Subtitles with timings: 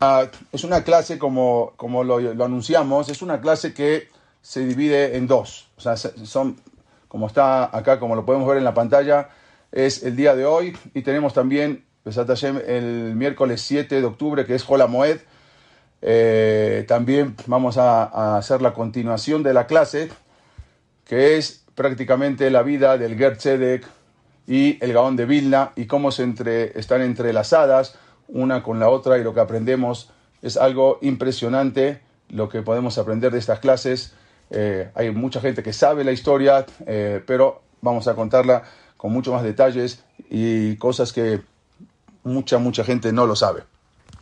[0.00, 4.08] Ah, es una clase, como, como lo, anunciamos, es una clase que
[4.42, 5.68] se divide en dos.
[5.76, 6.56] O sea, son,
[7.08, 9.30] como está acá, como lo podemos ver en la pantalla,
[9.72, 14.64] es el día de hoy y tenemos también el miércoles 7 de octubre, que es
[14.68, 15.18] Hola Moed.
[16.02, 20.10] Eh, también vamos a, hacer la continuación de la clase,
[21.04, 23.86] que es prácticamente la vida del Ger Tzedek
[24.46, 27.98] y el Gaón de Vilna y cómo se entre, están entrelazadas
[28.28, 30.10] una con la otra y lo que aprendemos
[30.42, 34.14] es algo impresionante, lo que podemos aprender de estas clases.
[34.50, 38.62] Eh, hay mucha gente que sabe la historia, eh, pero vamos a contarla
[38.96, 41.40] con mucho más detalles y cosas que
[42.24, 43.64] mucha, mucha gente no lo sabe.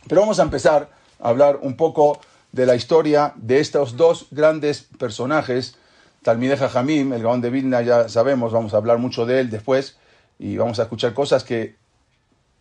[0.07, 2.19] Pero vamos a empezar a hablar un poco
[2.51, 5.77] de la historia de estos dos grandes personajes.
[6.23, 9.97] Talmideja Jamim, el Gaón de Vilna, ya sabemos, vamos a hablar mucho de él después
[10.39, 11.75] y vamos a escuchar cosas que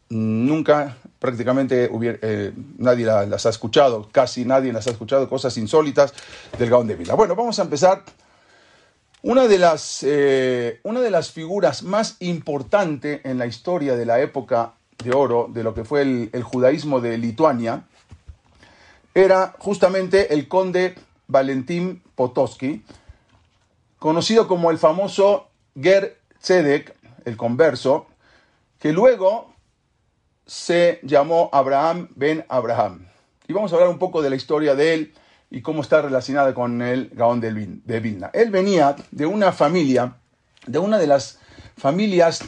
[0.08, 6.12] nunca prácticamente eh, nadie las ha escuchado, casi nadie las ha escuchado, cosas insólitas
[6.58, 7.14] del Gaón de Vila.
[7.14, 8.02] Bueno, vamos a empezar.
[9.22, 14.20] Una de las, eh, una de las figuras más importantes en la historia de la
[14.20, 17.84] época de oro, de lo que fue el, judaísmo de Lituania,
[19.14, 20.94] era justamente el conde
[21.26, 22.84] Valentín Potosky,
[23.98, 28.08] conocido como el famoso Ger Tzedek, el converso,
[28.78, 29.53] que luego
[30.46, 33.06] se llamó Abraham ben Abraham.
[33.46, 35.14] Y vamos a hablar un poco de la historia de él
[35.50, 38.30] y cómo está relacionada con el Gaón de Vilna.
[38.32, 40.16] Él venía de una familia,
[40.66, 41.38] de una de las
[41.76, 42.42] familias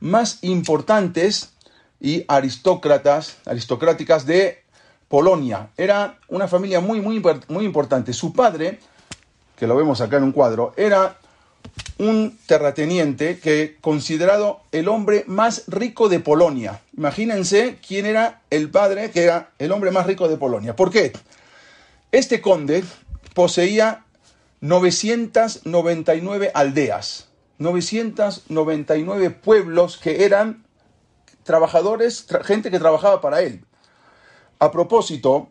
[0.00, 1.52] más importantes
[2.00, 4.62] y aristócratas, aristocráticas de
[5.08, 5.70] Polonia.
[5.76, 8.12] Era una familia muy, muy, muy importante.
[8.12, 8.78] Su padre,
[9.56, 11.18] que lo vemos acá en un cuadro, era
[11.98, 16.80] un terrateniente que considerado el hombre más rico de Polonia.
[16.96, 20.76] Imagínense quién era el padre que era el hombre más rico de Polonia.
[20.76, 21.12] ¿Por qué?
[22.12, 22.84] Este conde
[23.34, 24.04] poseía
[24.60, 27.28] 999 aldeas,
[27.58, 30.64] 999 pueblos que eran
[31.44, 33.64] trabajadores, gente que trabajaba para él.
[34.58, 35.48] A propósito,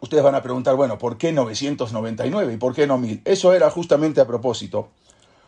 [0.00, 3.22] ustedes van a preguntar, bueno, ¿por qué 999 y por qué no 1000?
[3.24, 4.90] Eso era justamente a propósito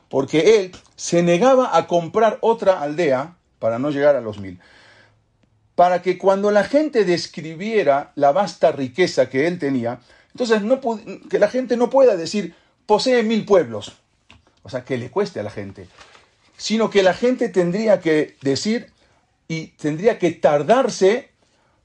[0.08, 4.60] porque él se negaba a comprar otra aldea para no llegar a los mil.
[5.74, 10.00] Para que cuando la gente describiera la vasta riqueza que él tenía,
[10.32, 10.80] entonces no,
[11.28, 12.54] que la gente no pueda decir,
[12.86, 13.92] posee mil pueblos,
[14.62, 15.88] o sea, que le cueste a la gente,
[16.56, 18.92] sino que la gente tendría que decir
[19.48, 21.30] y tendría que tardarse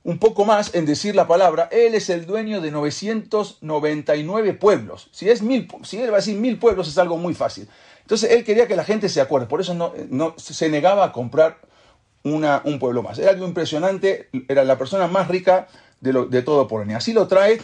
[0.03, 5.09] un poco más en decir la palabra, él es el dueño de 999 pueblos.
[5.12, 7.68] Si, es mil, si él va a decir mil pueblos es algo muy fácil.
[8.09, 11.59] Entonces él quería que la gente se acuerde, por eso no, se negaba a comprar
[12.24, 13.20] una, un pueblo más.
[13.20, 15.68] Era algo impresionante, era la persona más rica
[16.02, 16.98] de, lo, todo Polonia.
[16.98, 17.62] Así lo trae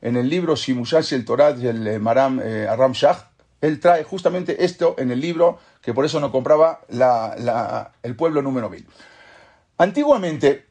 [0.00, 3.28] en el libro Shimushash el Torat y el eh, Maram eh, Aram Shah.
[3.60, 6.82] Él trae justamente esto en el libro, que por eso no compraba
[8.04, 8.86] el pueblo número 1000.
[9.78, 10.66] Antiguamente,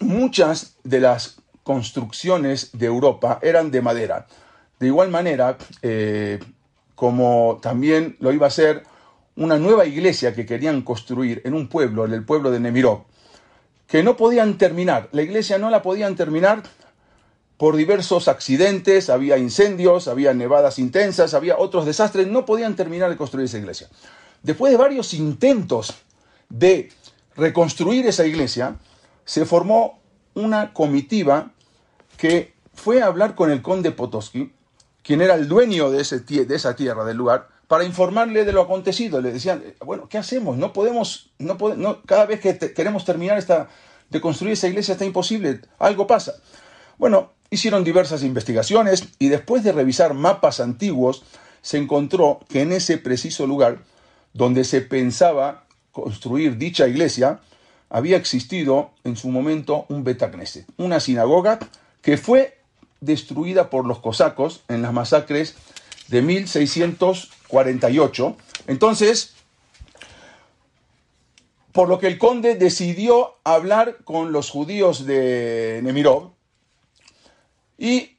[0.00, 4.26] muchas de las construcciones de Europa eran de madera.
[4.78, 6.38] De igual manera, eh,
[6.98, 8.82] como también lo iba a ser
[9.36, 13.04] una nueva iglesia que querían construir en un pueblo, en el pueblo de Nemirov,
[13.86, 15.08] que no podían terminar.
[15.12, 16.64] La iglesia no la podían terminar
[17.56, 23.16] por diversos accidentes, había incendios, había nevadas intensas, había otros desastres, no podían terminar de
[23.16, 23.88] construir esa iglesia.
[24.42, 25.94] Después de varios intentos
[26.48, 26.90] de
[27.36, 28.74] reconstruir esa iglesia,
[29.24, 30.00] se formó
[30.34, 31.52] una comitiva
[32.16, 34.50] que fue a hablar con el conde Potosky
[35.08, 38.60] quien era el dueño de, ese, de esa tierra, del lugar, para informarle de lo
[38.60, 39.22] acontecido.
[39.22, 40.58] Le decían, bueno, ¿qué hacemos?
[40.58, 41.56] No podemos, no,
[42.02, 43.42] cada vez que queremos terminar
[44.10, 46.34] de construir esa iglesia está imposible, algo pasa.
[46.98, 51.22] Bueno, hicieron diversas investigaciones y después de revisar mapas antiguos,
[51.62, 53.78] se encontró que en ese preciso lugar
[54.34, 57.40] donde se pensaba construir dicha iglesia,
[57.88, 61.60] había existido en su momento un Betagneset, una sinagoga
[62.02, 62.57] que fue
[63.00, 65.54] destruida por los cosacos en las masacres
[66.08, 68.36] de 1648.
[68.66, 69.34] Entonces,
[71.72, 76.32] por lo que el conde decidió hablar con los judíos de Nemirov
[77.76, 78.16] y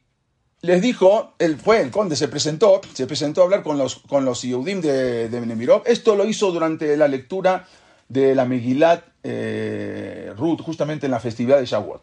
[0.62, 4.26] les dijo, él fue, el conde se presentó, se presentó a hablar con los, con
[4.26, 5.84] los de, de Nemirov.
[5.86, 7.66] Esto lo hizo durante la lectura
[8.10, 12.02] de la Megilat eh, Ruth, justamente en la festividad de Shavuot.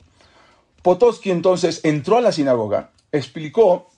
[0.86, 3.88] Potosky entonces entró a la sinagoga, explicó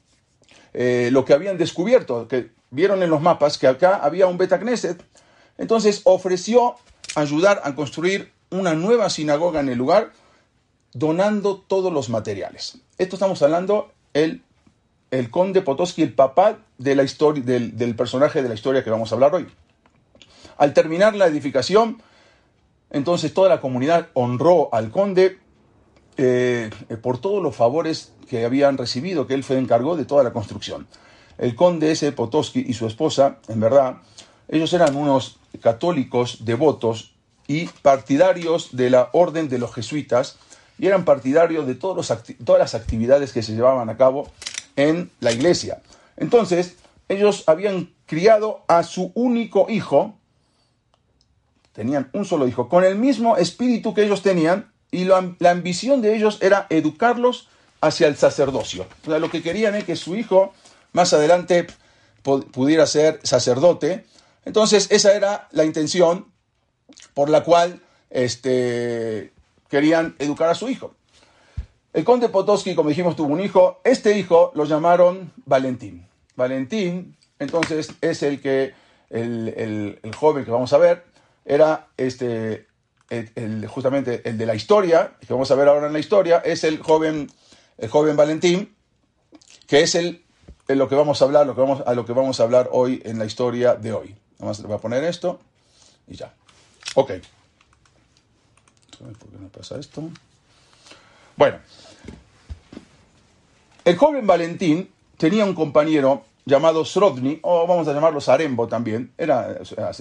[0.73, 5.05] eh, lo que habían descubierto, que vieron en los mapas que acá había un Betacneset.
[5.59, 6.77] Entonces ofreció
[7.15, 10.13] ayudar a construir una nueva sinagoga en el lugar,
[10.95, 12.79] donando todos los materiales.
[12.97, 14.43] Esto estamos hablando el,
[15.11, 19.13] el conde Potosky, el papá de la del, del personaje de la historia que vamos
[19.13, 19.47] a hablar hoy.
[20.57, 22.01] Al terminar la edificación,
[22.89, 25.39] entonces toda la comunidad honró al conde
[26.19, 26.71] eh,
[27.01, 30.87] por todos los favores que habían recibido, que él fue encargó de toda la construcción.
[31.39, 33.99] El conde ese Potosky y su esposa, en verdad,
[34.49, 37.15] ellos eran unos católicos devotos
[37.47, 40.37] y partidarios de la orden de los jesuitas
[40.79, 42.13] y eran partidarios de todos
[42.45, 44.29] todas las actividades que se llevaban a cabo
[44.77, 45.81] en la iglesia.
[46.17, 46.77] Entonces,
[47.09, 50.19] ellos habían criado a su único hijo,
[51.73, 56.17] tenían un solo hijo, con el mismo espíritu que ellos tenían, y la, ambición de
[56.17, 57.49] ellos era educarlos
[57.81, 58.87] hacia el sacerdocio.
[59.07, 60.53] O sea, lo que querían es que su hijo
[60.93, 61.67] más adelante
[62.23, 64.07] pudiera ser sacerdote.
[64.45, 66.27] Entonces, esa era la intención
[67.15, 67.81] por la cual
[68.11, 69.33] este,
[69.69, 70.95] querían educar a su hijo.
[71.93, 73.81] El conde Potosky, como dijimos, tuvo un hijo.
[73.85, 76.07] Este hijo lo llamaron Valentín.
[76.37, 78.75] Valentín, entonces, es el que,
[79.11, 81.05] el joven que vamos a ver,
[81.45, 82.68] era este,
[83.69, 86.79] justamente el de la historia, que vamos a ver ahora en la historia, es el
[86.79, 87.31] joven,
[87.79, 88.75] el joven Valentín,
[89.67, 90.25] que es el,
[90.67, 93.03] lo que vamos a hablar, lo que vamos, a lo que vamos a hablar hoy
[93.05, 94.15] en la historia de hoy.
[94.39, 95.41] Nada voy a poner esto
[96.07, 96.33] y ya.
[96.95, 97.13] Ok.
[98.99, 100.03] ¿Por qué no pasa esto?
[101.37, 101.59] Bueno,
[103.85, 109.59] el joven Valentín tenía un compañero llamado Srodny, o vamos a llamarlo Sarembo también, era,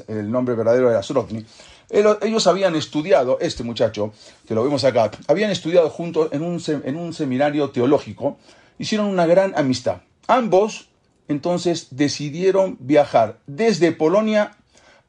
[0.08, 1.46] el nombre verdadero era Srodny.
[1.90, 4.14] Ellos habían estudiado, este muchacho,
[4.48, 8.38] que lo vemos acá, habían estudiado juntos en un, en un seminario teológico,
[8.80, 10.02] hicieron una gran amistad.
[10.28, 10.90] Ambos
[11.28, 14.58] entonces decidieron viajar desde Polonia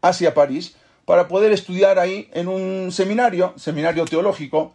[0.02, 0.74] hacia París
[1.04, 4.74] para poder estudiar ahí en un seminario, seminario teológico,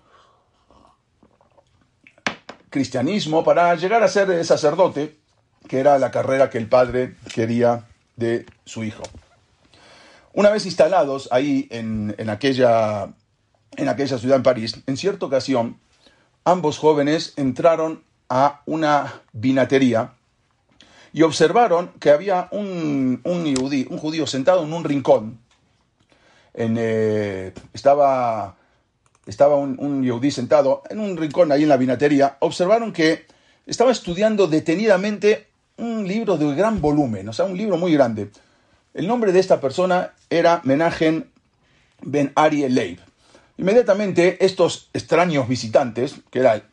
[2.69, 5.22] cristianismo, para llegar a ser sacerdote
[5.67, 9.03] que era la carrera que el padre quería de su hijo.
[10.33, 13.13] Una vez instalados ahí en, aquella,
[13.77, 15.77] en aquella ciudad en París, en cierta ocasión,
[16.43, 20.13] ambos jóvenes entraron a una vinatería
[21.11, 25.39] y observaron que había un, un, un judío sentado en un rincón.
[26.55, 28.55] En, eh, estaba
[29.25, 32.37] estaba un, un sentado en un rincón ahí en la vinatería.
[32.39, 33.25] Observaron que
[33.65, 38.29] estaba estudiando detenidamente un libro de gran volumen, o sea, un libro muy grande.
[38.93, 41.29] El nombre de esta persona era Menagen
[42.01, 42.99] Ben Ari Leib.
[43.57, 46.63] Inmediatamente estos extraños visitantes, que era el,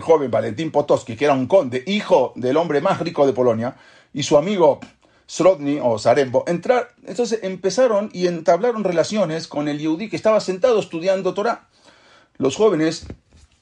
[0.00, 3.76] joven Valentín Potosky, que era un conde, hijo del hombre más rico de Polonia,
[4.12, 4.80] y su amigo
[5.26, 10.78] Srodny o Zarembo, entrar, entonces empezaron y entablaron relaciones con el Yehudi que estaba sentado
[10.80, 11.68] estudiando Torah.
[12.36, 13.06] Los jóvenes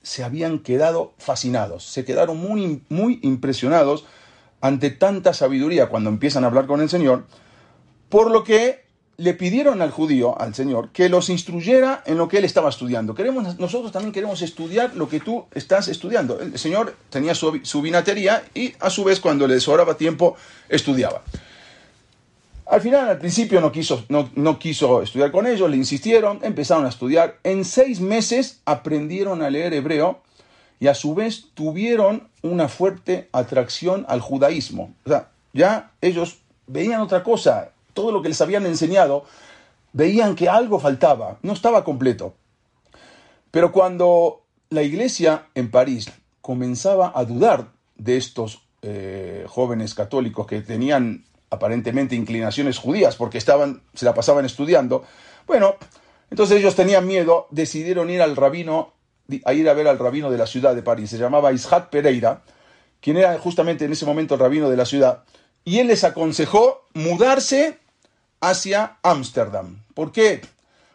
[0.03, 4.05] se habían quedado fascinados, se quedaron muy, muy impresionados
[4.61, 7.25] ante tanta sabiduría cuando empiezan a hablar con el Señor,
[8.09, 8.87] por lo que
[9.19, 13.17] le pidieron al judío, al Señor, que los instruyera en lo que él estaba estudiando.
[13.17, 16.41] Queremos, nosotros también queremos estudiar lo que tú estás estudiando.
[16.41, 20.37] El Señor tenía su, su vinatería y a su vez cuando le sobraba tiempo
[20.69, 21.23] estudiaba.
[22.67, 26.85] Al final, al principio no quiso, no, no quiso estudiar con ellos, le insistieron, empezaron
[26.85, 27.39] a estudiar.
[27.43, 30.21] En seis meses aprendieron a leer hebreo
[30.81, 34.95] y a su vez tuvieron una fuerte atracción al judaísmo.
[35.05, 39.25] O sea, ya ellos veían otra cosa, todo lo que les habían enseñado,
[39.93, 42.35] veían que algo faltaba, no estaba completo.
[43.51, 50.61] Pero cuando la iglesia en París comenzaba a dudar de estos eh, jóvenes católicos que
[50.61, 55.05] tenían aparentemente inclinaciones judías porque estaban, se la pasaban estudiando,
[55.47, 55.77] bueno,
[56.31, 58.93] entonces ellos tenían miedo, decidieron ir al rabino
[59.45, 61.11] a ir a ver al rabino de la ciudad de París.
[61.11, 62.43] Se llamaba Isaac Pereira,
[63.01, 65.25] quien era justamente en ese momento el rabino de la ciudad,
[65.65, 67.79] y él les aconsejó mudarse
[68.41, 69.83] hacia Ámsterdam.
[69.95, 70.41] ¿Por qué?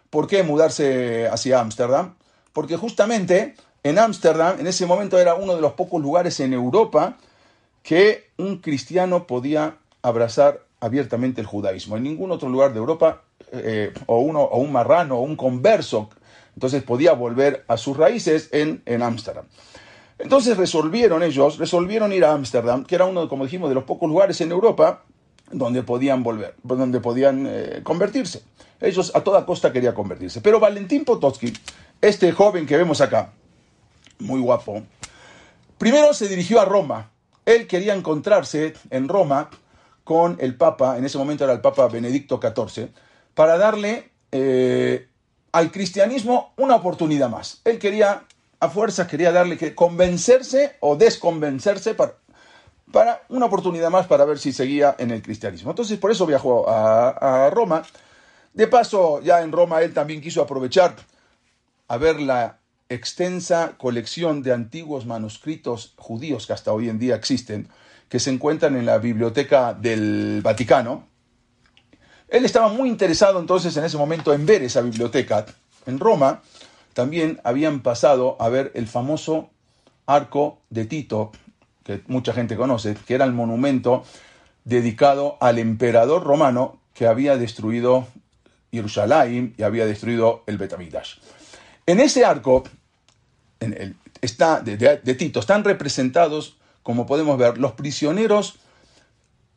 [0.10, 2.16] ¿Por qué mudarse hacia Ámsterdam?
[2.54, 7.18] Porque justamente en Ámsterdam, en ese momento era uno de los pocos lugares en Europa
[7.84, 11.98] que un cristiano podía abrazar abiertamente el judaísmo.
[11.98, 13.22] En ningún otro lugar de Europa
[13.52, 16.10] eh, o, uno, o un marrano o un converso,
[16.56, 19.46] entonces podía volver a sus raíces en Ámsterdam.
[20.20, 24.10] entonces resolvieron ellos, resolvieron ir a Ámsterdam, que era uno, como dijimos, de los pocos
[24.10, 25.04] lugares en Europa
[25.54, 28.44] donde podían volver, donde podían eh, convertirse.
[28.82, 30.42] Ellos a toda costa querían convertirse.
[30.42, 31.54] Pero Valentín Potosky,
[32.02, 33.32] este joven que vemos acá,
[34.20, 34.84] muy guapo,
[35.78, 37.12] primero se dirigió a Roma.
[37.46, 39.50] Él quería encontrarse en Roma
[40.04, 42.90] con el Papa, en ese momento era el Papa Benedicto XIV,
[43.34, 45.08] para darle eh,
[45.54, 47.62] al cristianismo una oportunidad más.
[47.64, 48.24] Él quería,
[48.60, 52.16] a fuerzas, quería darle que convencerse o desconvencerse para,
[52.92, 55.70] para una oportunidad más para ver si seguía en el cristianismo.
[55.70, 57.84] Entonces, por eso viajó a, Roma.
[58.54, 60.96] De paso, ya en Roma él también quiso aprovechar
[61.88, 67.68] a ver la extensa colección de antiguos manuscritos judíos que hasta hoy en día existen,
[68.10, 71.08] que se encuentran en la biblioteca del Vaticano.
[72.30, 75.46] Él estaba muy interesado entonces en ese momento en ver esa biblioteca.
[75.86, 76.42] En Roma
[76.94, 79.50] también habían pasado a ver el famoso
[80.06, 81.32] arco de Tito,
[81.84, 84.04] que mucha gente conoce, que era el monumento
[84.64, 88.08] dedicado al emperador romano que había destruido
[88.72, 91.18] Jerusalén y había destruido el Betamigdash.
[91.86, 92.64] En ese arco
[93.60, 98.56] en el, está, de, Tito están representados, como podemos ver, los prisioneros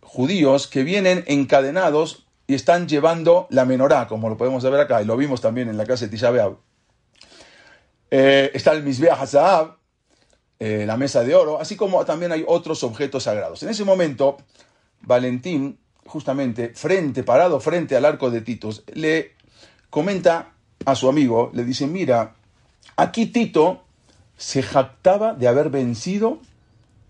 [0.02, 5.04] judíos que vienen encadenados y están llevando la menorá, como lo podemos ver acá, y
[5.04, 6.32] lo vimos también en la casa de Tisha
[8.10, 9.76] eh, está el Mizbeah Hazaab,
[10.58, 13.62] eh, la mesa de oro, así como también hay otros objetos sagrados.
[13.62, 14.36] En ese momento,
[15.02, 19.32] Valentín, justamente frente, parado frente al arco de Titos, le
[19.90, 20.52] comenta
[20.84, 22.36] a su amigo, le dice, mira,
[22.96, 23.82] aquí Tito
[24.36, 26.38] se jactaba de haber vencido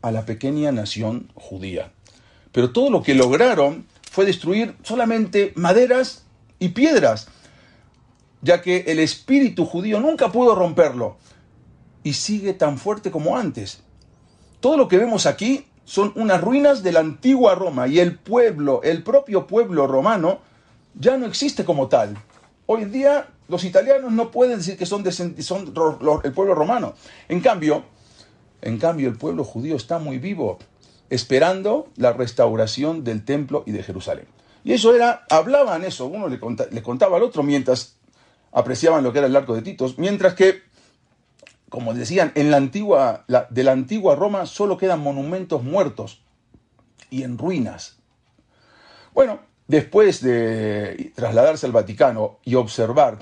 [0.03, 1.93] a la pequeña nación judía.
[2.53, 3.87] Pero todo lo que lograron
[4.17, 6.25] fue destruir solamente maderas
[6.59, 7.29] y piedras,
[8.41, 11.19] ya que el espíritu judío nunca pudo romperlo
[12.03, 13.83] y sigue tan fuerte como antes.
[14.61, 18.81] Todo lo que vemos aquí son unas ruinas de la antigua Roma y el pueblo,
[18.85, 20.39] el propio pueblo romano,
[20.95, 22.17] ya no existe como tal.
[22.65, 25.75] Hoy en día los italianos no pueden decir que son, son
[26.25, 26.95] el pueblo romano.
[27.29, 27.85] En cambio,
[28.63, 30.59] en cambio el pueblo judío está muy vivo,
[31.11, 34.27] esperando la restauración del templo y de Jerusalén.
[34.65, 36.41] Y eso era, hablaban eso, uno le,
[36.83, 37.97] contaba al otro mientras
[38.53, 40.63] apreciaban lo que era el arco de Titos, mientras que
[41.69, 46.23] como decían, en la antigua, de la antigua Roma solo quedan monumentos muertos
[47.11, 47.97] y en ruinas.
[49.15, 53.19] Bueno, después de trasladarse al Vaticano y observar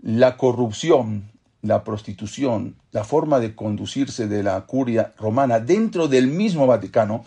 [0.00, 1.31] la corrupción,
[1.62, 7.24] la prostitución, la forma de conducirse de la curia romana dentro del mismo Vaticano,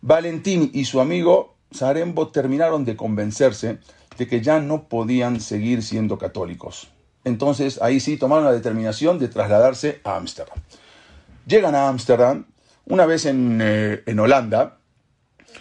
[0.00, 3.78] Valentín y su amigo Sarembo terminaron de convencerse
[4.16, 6.88] de que ya no podían seguir siendo católicos.
[7.24, 10.58] Entonces ahí sí tomaron la determinación de trasladarse a Ámsterdam.
[11.46, 12.46] Llegan a Ámsterdam,
[12.86, 14.78] una vez en, eh, Holanda,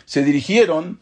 [0.05, 0.99] se dirigieron,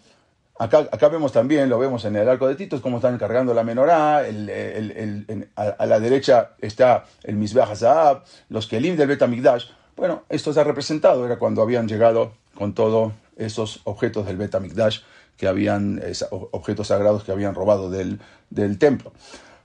[0.60, 4.18] acá, vemos también, lo vemos en el arco de Titos, cómo están cargando la menorá,
[4.18, 9.66] a, la derecha está el Mizbeach Zaab, los Kelim del Betamigdash.
[9.96, 15.00] Bueno, esto ha representado, era cuando habían llegado con todos esos objetos del Betamigdash,
[15.38, 19.14] que habían, objetos sagrados que habían robado del, del templo.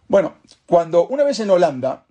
[0.07, 0.35] Bueno,
[0.67, 2.05] cuando una vez en Holanda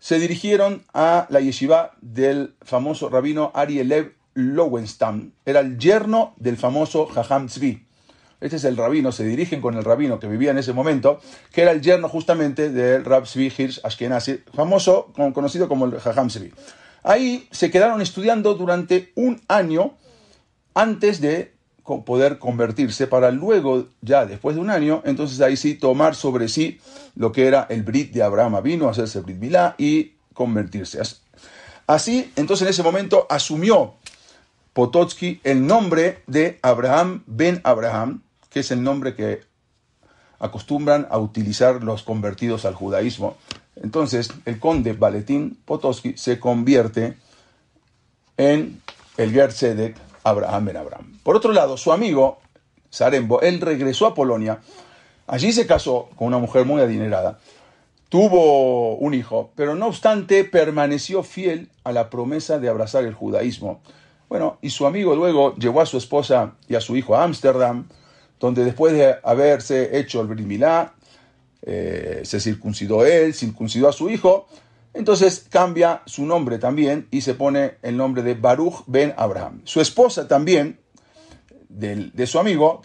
[0.00, 7.06] se dirigieron a la yeshiva del famoso rabino Arielev Lowenstam, era el yerno del famoso
[7.06, 7.87] Jajam Tzvi.
[8.40, 11.20] Este es el rabino, se dirigen con el rabino que vivía en ese momento,
[11.52, 16.28] que era el yerno justamente del Rab Tzvi Hirsch Ashkenazi, famoso, conocido como el Jajam
[16.28, 16.52] Tzvi.
[17.02, 19.94] Ahí se quedaron estudiando durante un año
[20.74, 21.52] antes de
[22.04, 26.80] poder convertirse para luego, ya después de un año, entonces ahí sí tomar sobre sí
[27.16, 28.62] lo que era el Brit de Abraham.
[28.62, 31.00] Vino a hacerse Brit Milá y convertirse.
[31.86, 33.94] Así, entonces en ese momento asumió
[34.74, 39.40] Pototsky el nombre de Abraham ben Abraham, que es el nombre que
[40.38, 43.36] acostumbran a utilizar los convertidos al judaísmo.
[43.76, 47.16] Entonces, el conde Valentín Pototsky se convierte
[48.36, 48.80] en
[49.16, 51.18] el Gerzedek Abraham ben Abraham.
[51.22, 52.38] Por otro lado, su amigo
[52.90, 54.60] Sarembo, él regresó a Polonia,
[55.26, 57.38] allí se casó con una mujer muy adinerada,
[58.08, 63.80] tuvo un hijo, pero no obstante permaneció fiel a la promesa de abrazar el judaísmo.
[64.28, 67.88] Bueno, y su amigo luego llevó a su esposa y a su hijo a Ámsterdam,
[68.40, 70.46] donde después de haberse hecho el Brit
[71.62, 74.46] eh, se circuncidó él, circuncidó a su hijo,
[74.94, 79.62] entonces cambia su nombre también y se pone el nombre de Baruch ben Abraham.
[79.64, 80.78] Su esposa también,
[81.68, 82.80] de, su amigo,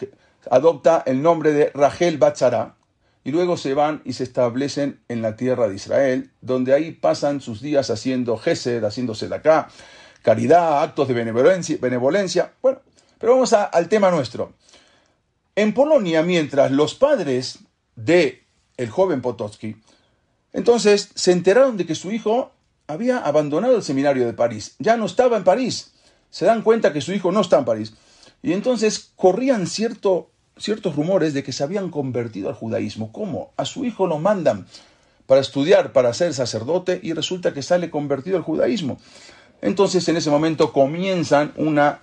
[0.50, 2.76] adopta el nombre de Rachel Batzara,
[3.24, 7.40] y luego se van y se establecen en la tierra de Israel, donde ahí pasan
[7.40, 9.68] sus días haciendo gesed, haciéndose de acá,
[10.20, 12.52] caridad, actos de benevolencia.
[12.60, 12.80] Bueno,
[13.18, 14.52] pero vamos al tema nuestro.
[15.56, 17.60] En Polonia, mientras los padres
[17.96, 18.44] de
[18.76, 19.76] el joven Potocki,
[20.52, 22.52] entonces se enteraron de que su hijo
[22.86, 25.92] había abandonado el seminario de París, ya no estaba en París,
[26.30, 27.94] se dan cuenta que su hijo no está en París,
[28.42, 33.12] y entonces corrían cierto ciertos rumores de que se habían convertido al judaísmo.
[33.12, 33.52] ¿Cómo?
[33.56, 34.66] A su hijo lo mandan
[35.26, 38.98] para estudiar, para ser sacerdote, y resulta que sale convertido al judaísmo.
[39.62, 42.00] Entonces en ese momento comienzan una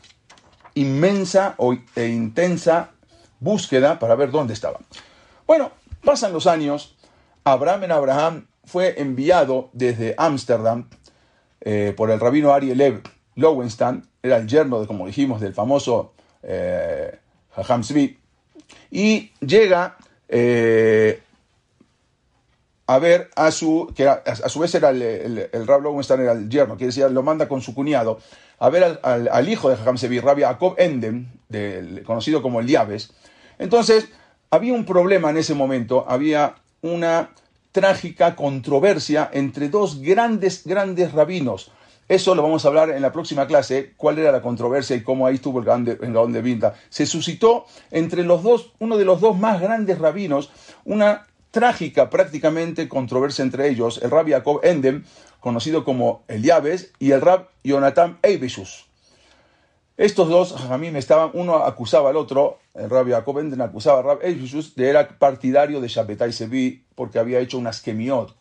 [0.73, 1.55] inmensa
[1.95, 2.91] e intensa
[3.41, 4.79] búsqueda para ver dónde estaba.
[5.45, 5.71] Bueno,
[6.05, 6.95] pasan los años,
[7.43, 10.87] Abraham en Abraham fue enviado desde Ámsterdam
[11.59, 13.01] eh, por el rabino Ariel
[13.35, 17.19] Lowenstein, era el yerno, de, como dijimos, del famoso eh,
[17.55, 17.81] Hacham
[18.89, 19.97] y llega
[20.29, 21.21] eh,
[22.87, 25.01] a ver a su, que a, su vez era el,
[25.51, 25.83] el, Rab
[26.19, 28.19] era el yerno, quiere decir, lo manda con su cuñado,
[28.59, 31.27] a ver al, hijo de Jajam Sevi, Rabbi Jacob Endem,
[32.05, 33.11] conocido como el Diabes.
[33.61, 34.09] Entonces,
[34.49, 37.29] había un problema en ese momento, había una
[37.71, 41.71] trágica controversia entre dos grandes, grandes rabinos,
[42.09, 45.27] eso lo vamos a hablar en la próxima clase, cuál era la controversia y cómo
[45.27, 46.73] ahí estuvo el Gaón de, de Vinta.
[46.89, 50.51] Se suscitó entre los dos, uno de los dos más grandes rabinos,
[50.83, 55.05] una trágica prácticamente controversia entre ellos, el Rabbi Jacob Endem,
[55.39, 58.90] conocido como Eliabes, y el Rab Jonathan Eibishus.
[59.97, 63.99] Estos dos, a mí me estaban, uno acusaba al otro, el Rabbi Jacob Endem acusaba
[63.99, 68.33] al Rab Eibishus de era partidario de Shabbatai Sevi porque había hecho unas kemiot,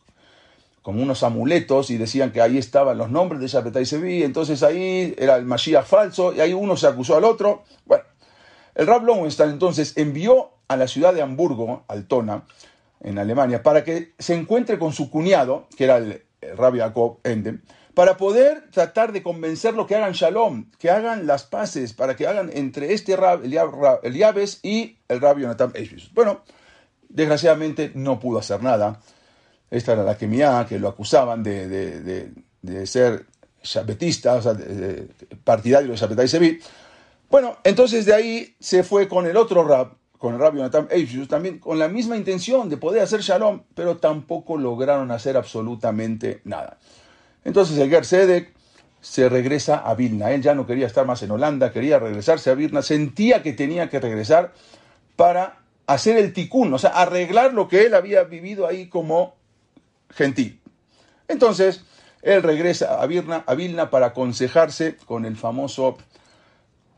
[0.82, 5.14] como unos amuletos y decían que ahí estaban los nombres de Shabbatai Sevi, entonces ahí
[5.18, 7.64] era el Mashiach falso y ahí uno se acusó al otro.
[7.84, 8.04] Bueno,
[8.74, 12.44] el Rab Lowenstein entonces envió a la ciudad de Hamburgo, Altona,
[13.00, 16.22] en Alemania, para que se encuentre con su cuñado, que era el,
[16.56, 17.60] Rabbi Jacob Endem,
[17.94, 22.50] para poder tratar de convencerlo que hagan shalom, que hagan las paces, para que hagan
[22.52, 23.42] entre este Rab,
[24.02, 26.12] Eliabes y el Rabbi Jonathan Eishvis.
[26.14, 26.42] Bueno,
[27.08, 29.00] desgraciadamente no pudo hacer nada.
[29.70, 32.32] Esta era la Kemiá, que lo acusaban de,
[32.84, 33.26] ser
[33.62, 34.56] shabetista, o sea,
[35.44, 36.60] partidario de Shabbatai Sevi.
[37.28, 41.28] Bueno, entonces de ahí se fue con el otro rab, con el rabbi Jonathan Eifus,
[41.28, 46.78] también con la misma intención de poder hacer shalom, pero tampoco lograron hacer absolutamente nada.
[47.44, 48.52] Entonces el Ger Sedek
[49.00, 50.30] se regresa a Vilna.
[50.30, 53.88] Él ya no quería estar más en Holanda, quería regresarse a Vilna, sentía que tenía
[53.88, 54.52] que regresar
[55.16, 59.34] para hacer el tikkun, o sea, arreglar lo que él había vivido ahí como
[60.10, 60.60] gentil.
[61.28, 61.84] Entonces,
[62.22, 65.96] él regresa a Vilna, a Vilna para aconsejarse con el famoso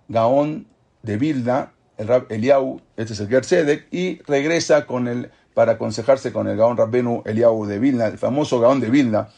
[0.09, 0.67] Gaón
[1.03, 6.33] de Vilna, el Rab Eliau, este es el Gersedek, y regresa con el, para aconsejarse
[6.33, 9.29] con el Gaón Rabbenu Eliau de Vilna, el famoso Gaón de Vilna.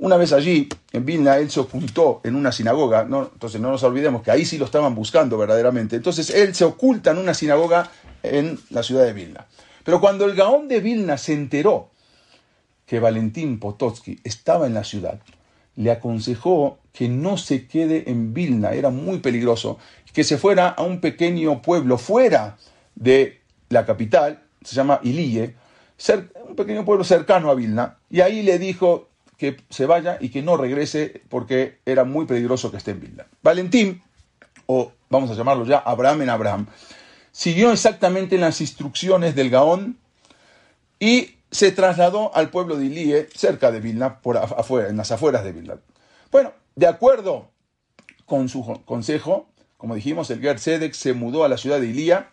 [0.00, 3.30] Una vez allí, en Vilna, él se ocultó en una sinagoga, ¿no?
[3.32, 5.96] entonces no nos olvidemos que ahí sí lo estaban buscando verdaderamente.
[5.96, 7.90] Entonces él se oculta en una sinagoga
[8.22, 9.46] en la ciudad de Vilna.
[9.84, 11.90] Pero cuando el Gaón de Vilna se enteró
[12.86, 15.18] que Valentín Potocki estaba en la ciudad,
[15.74, 19.78] le aconsejó que no se quede en Vilna, era muy peligroso,
[20.12, 22.56] que se fuera a un pequeño pueblo fuera
[22.94, 25.54] de la capital, se llama Ilie,
[26.48, 29.07] un pequeño pueblo cercano a Vilna, y ahí le dijo
[29.38, 33.26] que se vaya y que no regrese porque era muy peligroso que esté en Vilna.
[33.42, 34.02] Valentín,
[34.66, 36.66] o vamos a llamarlo ya Abraham en Abraham,
[37.30, 39.96] siguió exactamente las instrucciones del Gaón
[40.98, 45.44] y se trasladó al pueblo de Ilie, cerca de Vilna, por afuera, en las afueras
[45.44, 45.76] de Vilna.
[46.30, 47.48] Bueno, de acuerdo
[48.26, 52.32] con su consejo, como dijimos, el Ger Sedek se mudó a la ciudad de Ilía,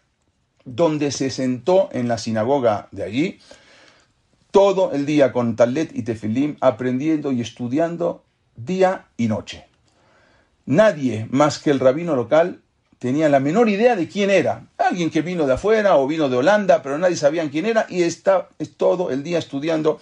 [0.65, 3.39] donde se sentó en la sinagoga de allí,
[4.55, 8.23] todo el día con talet y tefilim, aprendiendo y estudiando
[8.55, 9.65] día y noche.
[10.65, 12.61] Nadie más que el rabino local
[12.97, 14.67] tenía la menor idea de quién era.
[14.77, 18.03] Alguien que vino de afuera o vino de Holanda, pero nadie sabía quién era y
[18.03, 19.99] está todo el día estudiando.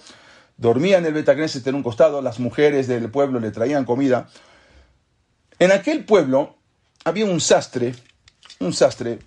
[0.56, 4.28] Dormía en el Betagneset en un costado, las mujeres del pueblo le traían comida.
[5.58, 6.54] En aquel pueblo
[7.04, 7.96] había un sastre,
[8.60, 9.18] un sastre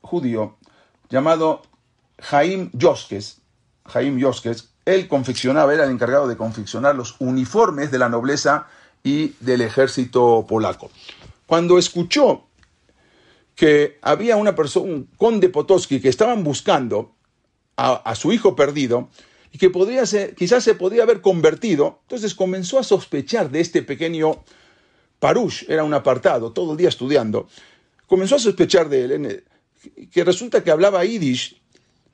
[0.00, 0.56] judío
[1.08, 1.62] llamado
[2.18, 3.38] Jaim Yoskes.
[3.84, 8.66] Jaim Yoskes, él confeccionaba, era el encargado de confeccionar los uniformes de la nobleza
[9.04, 10.90] y del ejército polaco.
[11.46, 12.46] Cuando escuchó
[13.54, 17.14] que había una persona, un conde Potosky, que estaban buscando
[17.76, 19.08] a, su hijo perdido
[19.50, 22.00] y que podría ser, quizás se podía haber convertido.
[22.02, 24.44] Entonces comenzó a sospechar de este pequeño
[25.18, 27.48] Parush, era un apartado, todo el día estudiando.
[28.06, 29.44] Comenzó a sospechar de él,
[30.10, 31.61] que resulta que hablaba yiddish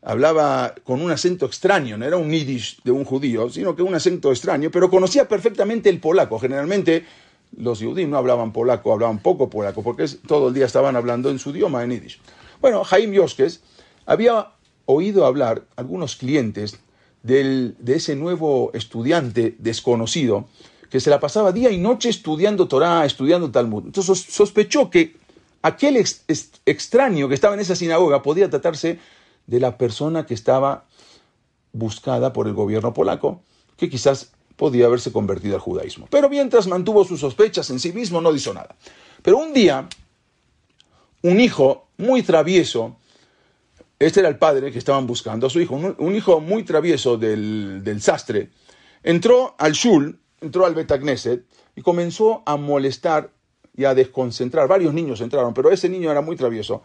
[0.02, 3.94] hablaba con un acento extraño, no era un yiddish de un judío, sino que un
[3.94, 6.38] acento extraño, pero conocía perfectamente el polaco.
[6.38, 7.04] Generalmente
[7.56, 11.38] los judíos no hablaban polaco, hablaban poco polaco, porque todo el día estaban hablando en
[11.38, 12.20] su idioma, en yiddish.
[12.60, 13.60] Bueno, Jaime Yoskes
[14.06, 14.48] había
[14.86, 16.78] oído hablar algunos clientes
[17.22, 20.48] de ese nuevo estudiante desconocido
[20.88, 23.84] que se la pasaba día y noche estudiando Torah, estudiando Talmud.
[23.86, 25.16] Entonces sospechó que
[25.60, 26.02] aquel
[26.64, 28.98] extraño que estaba en esa sinagoga podía tratarse
[29.48, 30.84] de la persona que estaba
[31.72, 33.40] buscada por el gobierno polaco,
[33.76, 36.06] que quizás podía haberse convertido al judaísmo.
[36.10, 38.76] Pero mientras mantuvo sus sospechas en sí mismo, no hizo nada.
[39.22, 39.88] Pero un día,
[41.22, 42.96] un hijo muy travieso,
[43.98, 47.80] este era el padre que estaban buscando a su hijo, un, hijo muy travieso del,
[47.82, 48.50] del, sastre,
[49.02, 53.30] entró al shul, entró al Betagneset y comenzó a molestar
[53.74, 54.68] y a desconcentrar.
[54.68, 56.82] Varios niños entraron, pero ese niño era muy travieso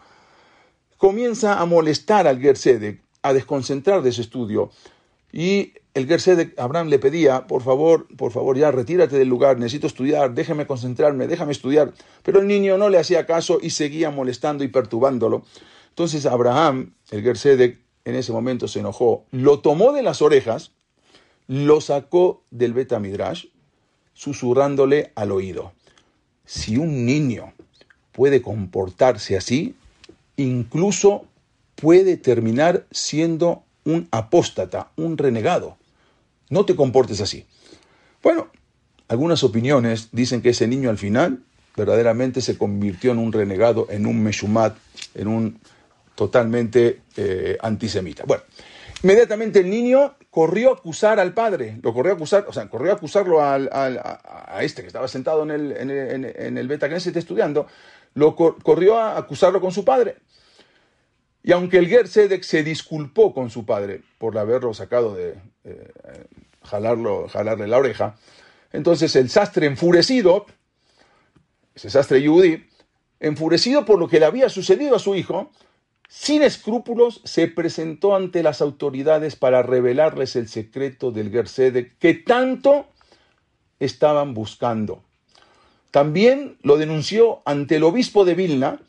[0.97, 4.71] comienza a molestar al Gersedek, a desconcentrar de su estudio.
[5.31, 9.87] Y el Gersedek, Abraham le pedía, por favor, por favor, ya retírate del lugar, necesito
[9.87, 11.93] estudiar, déjame concentrarme, déjame estudiar.
[12.23, 15.43] Pero el niño no le hacía caso y seguía molestando y perturbándolo.
[15.89, 20.71] Entonces Abraham, el Gersedek, en ese momento se enojó, lo tomó de las orejas,
[21.47, 23.45] lo sacó del Betamidrash,
[24.13, 25.73] susurrándole al oído.
[26.45, 27.53] Si un niño
[28.11, 29.75] puede comportarse así,
[30.37, 31.25] incluso
[31.75, 35.77] puede terminar siendo un apóstata, un renegado.
[36.49, 37.45] No te comportes así.
[38.21, 38.47] Bueno,
[39.07, 41.39] algunas opiniones dicen que ese niño al final
[41.75, 44.75] verdaderamente se convirtió en un renegado, en un meshumat,
[45.15, 45.59] en un
[46.15, 48.23] totalmente eh, antisemita.
[48.25, 48.43] Bueno,
[49.01, 52.91] inmediatamente el niño corrió a acusar al padre, lo corrió a acusar, o sea, corrió
[52.91, 57.67] a acusarlo a este que estaba sentado en el, en el, en el estudiando,
[58.13, 60.17] lo corrió a acusarlo con su padre.
[61.43, 65.91] Y aunque el Gersedek se disculpó con su padre por haberlo sacado de eh,
[66.63, 68.15] jalarlo, jalarle la oreja,
[68.71, 70.45] entonces el sastre enfurecido,
[71.75, 72.65] ese sastre yudí,
[73.19, 75.51] enfurecido por lo que le había sucedido a su hijo,
[76.07, 82.87] sin escrúpulos se presentó ante las autoridades para revelarles el secreto del Gersedek que tanto
[83.79, 85.03] estaban buscando.
[85.93, 88.79] También lo denunció ante el obispo de Vilna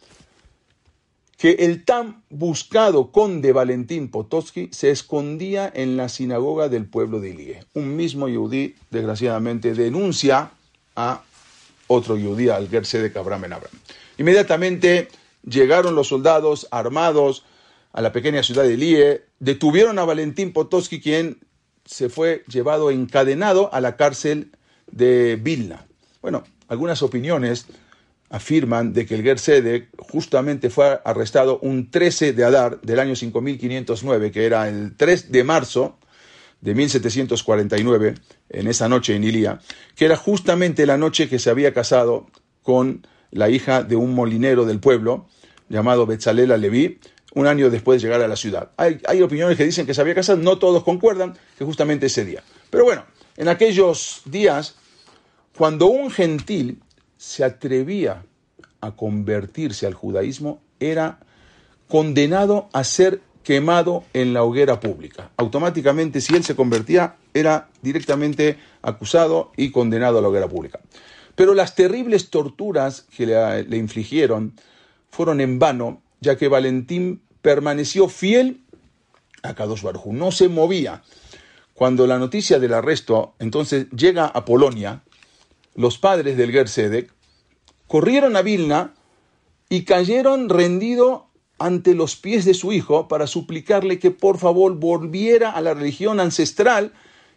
[1.36, 7.28] que el tan buscado conde Valentín Potosky se escondía en la sinagoga del pueblo de
[7.28, 7.64] Ilie.
[7.74, 10.52] Un mismo yudí, desgraciadamente, denuncia
[10.96, 11.22] a
[11.88, 13.78] otro yudí, al Gerse de Cabram en Abraham.
[14.16, 15.08] Inmediatamente
[15.46, 17.44] llegaron los soldados armados
[17.92, 21.38] a la pequeña ciudad de Ilie, detuvieron a Valentín Potosky, quien
[21.84, 24.52] se fue llevado encadenado a la cárcel
[24.90, 25.84] de Vilna.
[26.22, 27.66] Bueno, algunas opiniones
[28.30, 34.32] afirman de que el Gersedek justamente fue arrestado un 13 de Adar del año 5509,
[34.32, 35.98] que era el 3 de marzo
[36.60, 38.14] de 1749,
[38.48, 39.60] en esa noche en Ilía,
[39.94, 42.26] que era justamente la noche que se había casado
[42.62, 45.28] con la hija de un molinero del pueblo,
[45.68, 46.98] llamado Betzalela Leví,
[47.34, 48.70] un año después de llegar a la ciudad.
[48.76, 52.24] Hay, hay opiniones que dicen que se había casado, no todos concuerdan que justamente ese
[52.24, 52.42] día.
[52.70, 53.04] Pero bueno,
[53.36, 54.76] en aquellos días
[55.56, 56.80] cuando un gentil
[57.16, 58.24] se atrevía
[58.80, 61.20] a convertirse al judaísmo, era
[61.88, 65.30] condenado a ser quemado en la hoguera pública.
[65.36, 70.80] Automáticamente, si él se convertía, era directamente acusado y condenado a la hoguera pública.
[71.34, 74.54] Pero las terribles torturas que le, infligieron
[75.10, 78.60] fueron en vano, ya que Valentín permaneció fiel
[79.42, 81.02] a Kadosh Baruj no se movía.
[81.74, 85.02] Cuando la noticia del arresto entonces llega a Polonia,
[85.74, 87.12] los padres del Gersedek
[87.86, 88.94] corrieron a Vilna
[89.68, 95.50] y cayeron rendido ante los pies de su hijo para suplicarle que por favor volviera
[95.50, 96.92] a la religión ancestral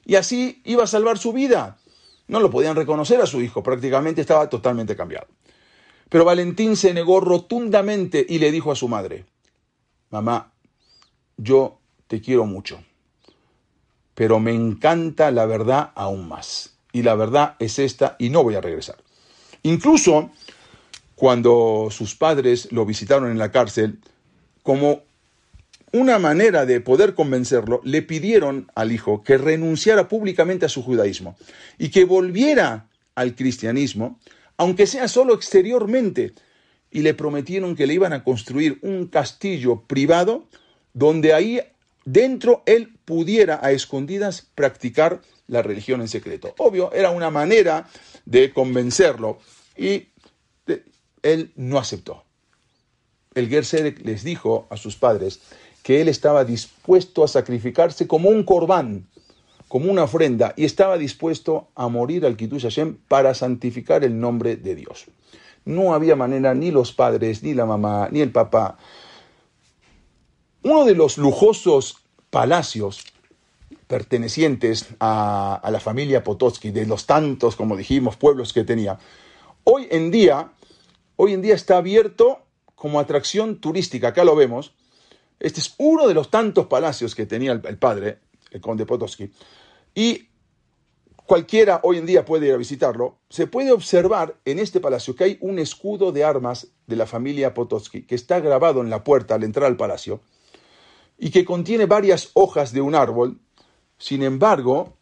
[0.06, 1.78] y así iba a salvar su vida.
[2.28, 5.28] No lo podían reconocer a su hijo, prácticamente estaba totalmente cambiado.
[6.10, 9.26] Pero Valentín se negó rotundamente y le dijo a su madre,
[10.10, 10.54] mamá,
[11.38, 12.84] yo te quiero mucho,
[14.14, 18.56] pero me encanta la verdad aún más y la verdad es esta y no voy
[18.56, 18.96] a regresar.
[19.62, 20.32] Incluso
[21.14, 24.00] cuando sus padres lo visitaron en la cárcel,
[24.64, 25.04] como
[25.94, 31.38] una manera de poder convencerlo, le pidieron al hijo que renunciara públicamente a su judaísmo
[31.78, 34.20] y que volviera al cristianismo,
[34.58, 36.34] aunque sea solo exteriormente,
[36.90, 40.48] y le prometieron que le iban a construir un castillo privado
[40.94, 41.62] donde ahí
[42.06, 46.54] dentro él pudiera a escondidas practicar la religión en secreto.
[46.58, 47.88] Obvio, era una manera
[48.26, 49.40] de convencerlo
[49.76, 50.10] y
[51.24, 52.24] él no aceptó.
[53.34, 55.42] El Gersedek les dijo a sus padres
[55.84, 59.08] que él estaba dispuesto a sacrificarse como un corbán,
[59.68, 64.56] como una ofrenda, y estaba dispuesto a morir al Kitush Hashem para santificar el nombre
[64.56, 65.06] de Dios.
[65.66, 68.78] No había manera, ni los padres, ni la mamá, ni el papá.
[70.64, 71.98] Uno de los lujosos
[72.30, 73.06] palacios
[73.88, 79.00] pertenecientes a, la familia Pototsky, de los tantos, como dijimos, pueblos que tenía,
[79.64, 80.52] hoy en día,
[81.16, 82.44] hoy en día está abierto
[82.76, 84.74] como atracción turística, acá lo vemos.
[85.40, 88.20] Este es uno de los tantos palacios que tenía el, el padre,
[88.52, 89.32] el conde Pototsky,
[89.96, 90.30] y
[91.28, 95.26] cualquiera hoy en día puede ir a visitarlo, se puede observar en este palacio que
[95.26, 99.36] hay un escudo de armas de la familia Pototsky que está grabado en la puerta
[99.36, 100.22] al entrar al palacio
[101.18, 103.40] y que contiene varias hojas de un árbol.
[103.98, 104.94] Sin embargo,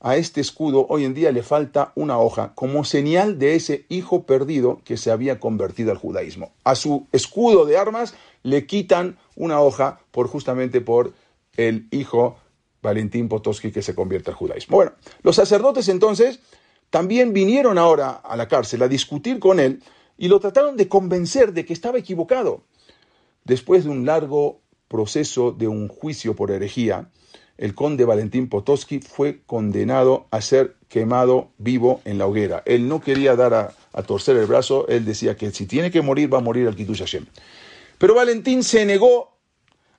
[0.00, 4.24] a este escudo hoy en día le falta una hoja como señal de ese hijo
[4.24, 6.52] perdido que se había convertido al judaísmo.
[6.62, 11.14] A su escudo de armas le quitan una hoja por justamente por
[11.56, 12.36] el hijo
[12.82, 14.76] Valentín Potosky que se convierte al judaísmo.
[14.76, 14.92] Bueno,
[15.22, 16.40] los sacerdotes entonces
[16.90, 19.82] también vinieron ahora a la cárcel a discutir con él
[20.18, 22.62] y lo trataron de convencer de que estaba equivocado.
[23.44, 27.08] Después de un largo proceso de un juicio por herejía,
[27.58, 32.62] el conde Valentín Potosky fue condenado a ser quemado vivo en la hoguera.
[32.66, 36.32] Él no quería dar a, torcer el brazo, él decía que si tiene que morir,
[36.32, 37.26] va a morir al Kitush Hashem.
[37.98, 39.34] Pero Valentín se negó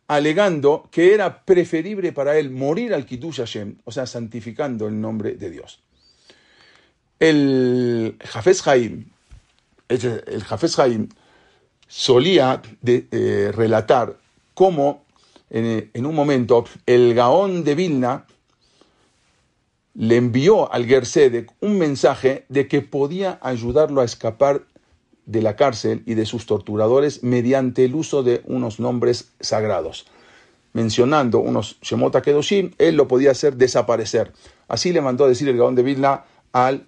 [0.07, 5.35] alegando que era preferible para él morir al Kiddush Hashem, o sea, santificando el nombre
[5.35, 5.81] de Dios.
[7.19, 9.05] El Jafes Haim,
[9.87, 11.09] el Jafes Haim
[11.87, 14.17] solía eh, relatar
[14.53, 15.04] cómo
[15.55, 18.25] en, un momento el Gaón de Vilna
[19.93, 24.63] le envió al Gersedek un mensaje de que podía ayudarlo a escapar
[25.25, 30.05] de la cárcel y de sus torturadores mediante el uso de unos nombres sagrados.
[30.73, 34.33] Mencionando unos Shemota Kedoshim, él lo podía hacer desaparecer.
[34.67, 36.85] Así le mandó a decir el Gaón de Vilna al,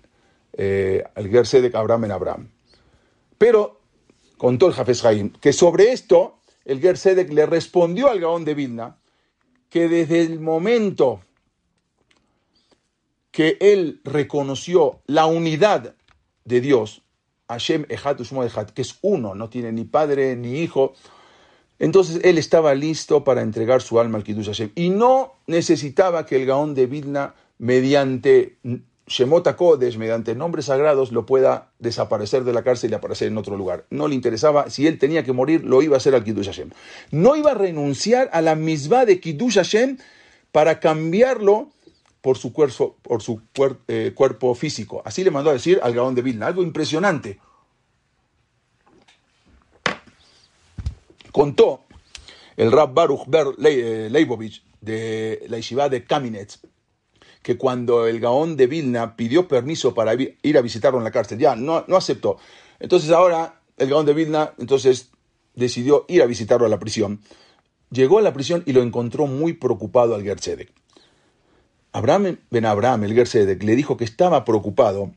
[0.57, 2.49] eh, al Gersedek Abraham en Abraham.
[3.37, 3.79] Pero
[4.37, 8.97] contó el Jafes Haim que sobre esto el Gersedek le respondió al Gaón de Vilna
[9.69, 11.21] que desde el momento
[13.31, 15.95] que él reconoció la unidad
[16.43, 17.03] de Dios,
[17.47, 20.93] Hashem Echad Echad, que es uno, no tiene ni padre ni hijo.
[21.79, 26.35] Entonces él estaba listo para entregar su alma al Kiddush Hashem y no necesitaba que
[26.35, 28.57] el Gaón de Vilna, mediante
[29.07, 33.55] Shemota Kodesh, mediante nombres sagrados, lo pueda desaparecer de la cárcel y aparecer en otro
[33.55, 33.85] lugar.
[33.89, 36.71] No le interesaba, si él tenía que morir, lo iba a hacer al Kiddush Hashem.
[37.11, 39.97] No iba a renunciar a la misma de Kiddush Hashem
[40.51, 41.69] para cambiarlo
[42.19, 43.41] por su, cuerpo, por su
[43.87, 45.01] eh, cuerpo físico.
[45.05, 47.39] Así le mandó a decir al Gaón de Vilna, algo impresionante.
[51.31, 51.85] Contó
[52.57, 56.59] el Rab Baruch Ber eh, Leibovich de la Yeshiva de Kamenetz
[57.47, 61.39] que cuando el Gaón de Vilna pidió permiso para ir a visitarlo en la cárcel,
[61.39, 62.35] ya no, no aceptó.
[62.77, 65.11] Entonces ahora el Gaón de Vilna entonces
[65.55, 67.21] decidió ir a visitarlo a la prisión.
[67.89, 70.73] Llegó a la prisión y lo encontró muy preocupado al Gersedek.
[71.93, 75.13] Abraham Ben Abraham, el Gersedek, le dijo que estaba preocupado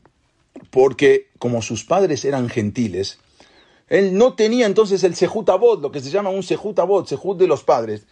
[0.69, 3.19] porque como sus padres eran gentiles,
[3.89, 7.47] él no tenía entonces el Sejut lo que se llama un Sejut Abot, Sejut de
[7.47, 8.05] los padres.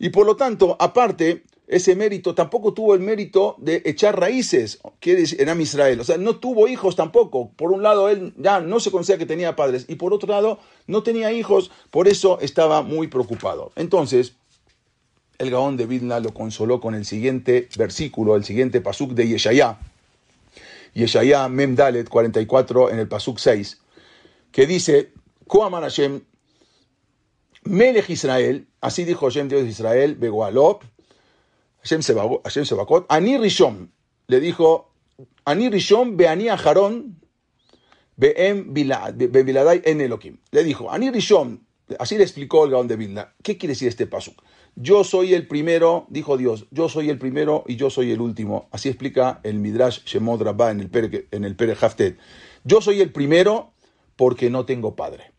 [0.00, 5.24] Y por lo tanto, aparte, ese mérito tampoco tuvo el mérito de echar raíces, quiere
[5.38, 6.00] en Am Israel.
[6.00, 7.50] O sea, no tuvo hijos tampoco.
[7.56, 9.86] Por un lado, él ya no se conocía que tenía padres.
[9.88, 11.70] Y por otro lado, no tenía hijos.
[11.90, 13.72] Por eso estaba muy preocupado.
[13.74, 14.34] Entonces,
[15.38, 19.78] el Gaón de Vidna lo consoló con el siguiente versículo, el siguiente pasuk de Yeshayá.
[20.92, 23.80] Yeshayá Memdalet 44 en el pasuk 6,
[24.50, 25.10] que dice,
[25.46, 26.20] Koaman Hashem,
[27.64, 30.82] Melech Israel, así dijo Hashem Dios de Israel, Begoalop,
[31.82, 33.90] Hashem Sebakot, Ani Rishon,
[34.28, 34.92] le dijo,
[35.44, 37.20] Ani Rishon Beani Aharon,
[38.16, 40.38] Be'em Biladai en Elohim.
[40.52, 41.66] Le dijo, Ani Rishon,
[41.98, 43.34] así le explicó el Gaón de Vilna.
[43.42, 44.42] ¿Qué quiere decir este pasuk?
[44.74, 48.68] Yo soy el primero, dijo Dios, yo soy el primero y yo soy el último.
[48.70, 51.56] Así explica el Midrash Shemod Rabbah en el Pere, en el.
[52.64, 53.72] Yo soy el primero
[54.16, 55.32] porque no tengo padre.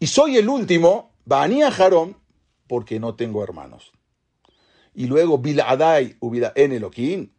[0.00, 2.16] Y soy el último, Bania Jarón,
[2.66, 3.92] porque no tengo hermanos.
[4.98, 7.30] Y luego Biladai Ubida en Elohim.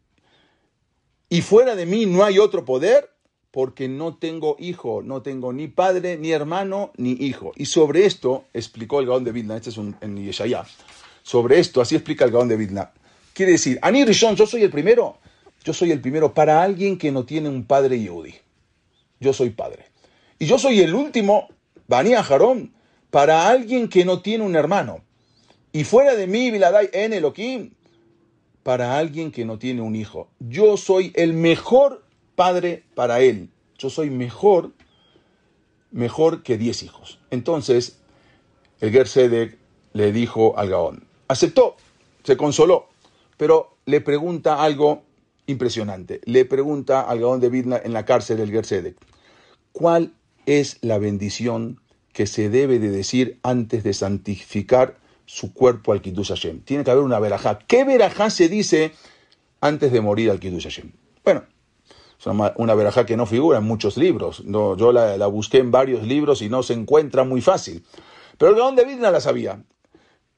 [1.28, 3.10] Y fuera de mí no hay otro poder
[3.50, 7.52] porque no tengo hijo, no tengo ni padre, ni hermano, ni hijo.
[7.56, 10.16] Y sobre esto explicó el Gaón de Vilna, este es un, en
[11.22, 12.92] sobre esto, así explica el Gaón de Vidna.
[13.34, 15.18] Quiere decir, Ani Rishon, yo soy el primero,
[15.62, 18.36] yo soy el primero para alguien que no tiene un padre Yehudi.
[19.20, 19.84] Yo soy padre.
[20.38, 21.48] Y yo soy el último,
[21.88, 22.72] Bani Aharón,
[23.10, 25.02] para alguien que no tiene un hermano.
[25.72, 27.70] Y fuera de mí, Viladai en Elohim,
[28.62, 30.28] para alguien que no tiene un hijo.
[30.38, 32.04] Yo soy el mejor
[32.34, 33.50] padre para él.
[33.78, 34.72] Yo soy mejor,
[35.90, 37.18] mejor que diez hijos.
[37.30, 37.98] Entonces,
[38.80, 39.56] el Gersedek
[39.92, 41.76] le dijo al Gaón, aceptó,
[42.24, 42.88] se consoló,
[43.36, 45.02] pero le pregunta algo
[45.46, 46.20] impresionante.
[46.24, 48.96] Le pregunta al Gaón de Vidna en la cárcel del Gersedek,
[49.72, 50.12] ¿cuál
[50.46, 51.80] es la bendición
[52.12, 54.98] que se debe de decir antes de santificar
[55.30, 56.62] su cuerpo al Kiddush Hashem?
[56.62, 57.60] Tiene que haber una verajá.
[57.60, 58.92] ¿Qué verajá se dice
[59.60, 60.90] antes de morir al Kiddush Hashem?
[61.24, 61.44] Bueno,
[62.18, 64.44] es una, verajá que no figura en muchos libros.
[64.44, 67.84] No, yo la, busqué en varios libros y no se encuentra muy fácil.
[68.38, 69.62] Pero el Gaón de la sabía.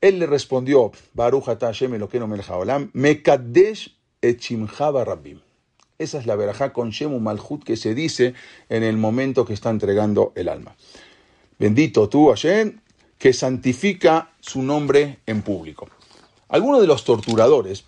[0.01, 5.41] Él le respondió, Baruch Hashem Elokeinu melech haolam, Mekadesh echimjaba rabbim.
[5.99, 8.35] Esa es la verajá con Shemu Malhut que se dice
[8.69, 10.75] en el momento que está entregando el alma.
[11.59, 12.81] Bendito tú, Hashem,
[13.23, 15.89] que santifica su nombre en público.
[16.49, 17.85] Algunos de los torturadores,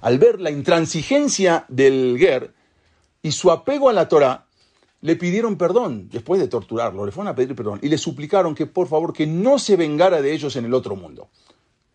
[0.00, 2.54] al ver la intransigencia del Ger
[3.20, 4.46] y su apego a la Torah,
[5.02, 8.64] le pidieron perdón después de torturarlo, le fueron a pedir perdón y le suplicaron que
[8.64, 11.28] por favor que no se vengara de ellos en el otro mundo.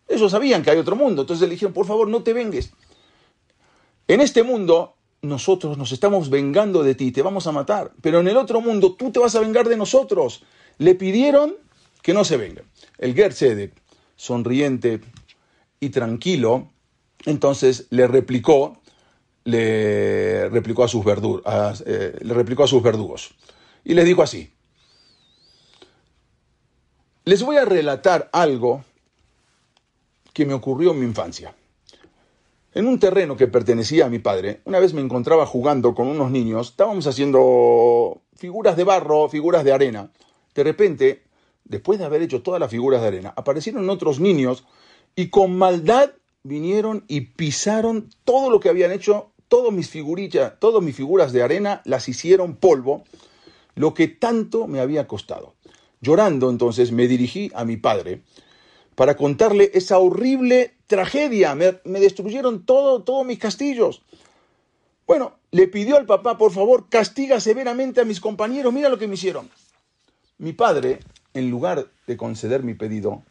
[0.06, 2.70] Ellos sabían que hay otro mundo, entonces le dijeron, por favor, no te vengues.
[4.06, 8.28] En este mundo nosotros nos estamos vengando de ti, te vamos a matar, pero en
[8.28, 10.44] el otro mundo tú te vas a vengar de nosotros.
[10.78, 11.56] Le pidieron
[12.02, 12.62] que no se venga.
[12.98, 13.72] El Gersedek,
[14.16, 15.00] sonriente
[15.80, 16.70] y tranquilo,
[17.24, 18.82] entonces le replicó
[19.44, 23.34] le replicó a sus, eh, le replicó a sus verdugos.
[23.84, 24.52] Y les dijo así,
[27.24, 28.84] les voy a relatar algo
[30.32, 31.54] que me ocurrió en mi infancia.
[32.74, 36.30] En un terreno que pertenecía a mi padre, una vez me encontraba jugando con unos
[36.30, 40.10] niños, estábamos haciendo figuras de barro, figuras de arena.
[40.54, 41.22] De repente,
[41.64, 44.64] después de haber hecho todas las figuras de arena, aparecieron otros niños
[45.14, 46.10] y con maldad
[46.42, 51.42] vinieron y pisaron todo lo que habían hecho todas mis figurillas, todas mis figuras de
[51.42, 53.04] arena las hicieron polvo,
[53.74, 55.54] lo que tanto me había costado.
[56.00, 58.22] Llorando entonces me dirigí a mi padre
[58.94, 61.54] para contarle esa horrible tragedia.
[61.54, 64.02] Me, destruyeron todo, todos mis castillos.
[65.06, 68.72] Bueno, le pidió al papá, por favor, castiga severamente a mis compañeros.
[68.72, 69.50] Mira lo que me hicieron.
[70.38, 71.00] Mi padre,
[71.34, 73.22] en lugar de conceder mi pedido,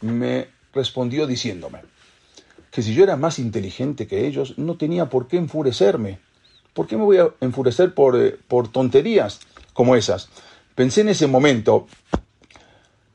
[0.00, 1.80] me respondió diciéndome,
[2.70, 6.18] que si yo era más inteligente que ellos, no tenía por qué enfurecerme.
[6.74, 9.40] ¿Por qué me voy a enfurecer por, eh, por tonterías
[9.72, 10.28] como esas?
[10.74, 11.88] Pensé en ese momento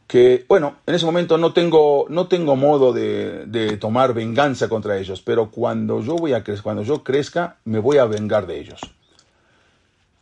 [0.08, 4.98] que, bueno, en ese momento no tengo, no tengo modo de, de tomar venganza contra
[4.98, 8.82] ellos, pero cuando yo, voy a cuando yo crezca, me voy a vengar de ellos.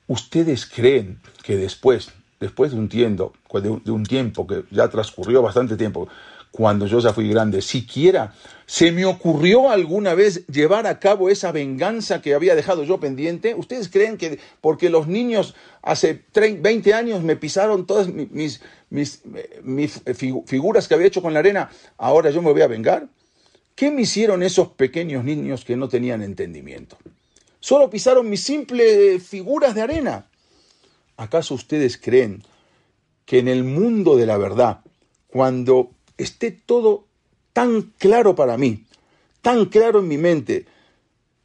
[0.08, 5.78] ¿Ustedes creen que después, después de un tiempo, de un tiempo que ya transcurrió bastante
[5.78, 6.10] tiempo,
[6.52, 8.34] cuando yo ya fui grande, siquiera
[8.66, 13.56] se me ocurrió alguna vez llevar a cabo esa venganza que había dejado yo pendiente.
[13.56, 19.22] ¿Ustedes creen que porque los niños hace 20 años me pisaron todas mis, mis,
[19.64, 20.02] mis
[20.46, 23.08] figuras que había hecho con la arena, ahora yo me voy a vengar?
[23.76, 26.98] ¿Qué me hicieron esos pequeños niños que no tenían entendimiento?
[27.62, 30.31] Solo pisaron mis simples figuras de arena.
[31.22, 32.42] ¿Acaso ustedes creen
[33.26, 34.82] que en el mundo de la verdad,
[35.28, 37.06] cuando esté todo
[37.54, 38.86] tan claro para mí,
[39.44, 40.66] tan claro en mi mente,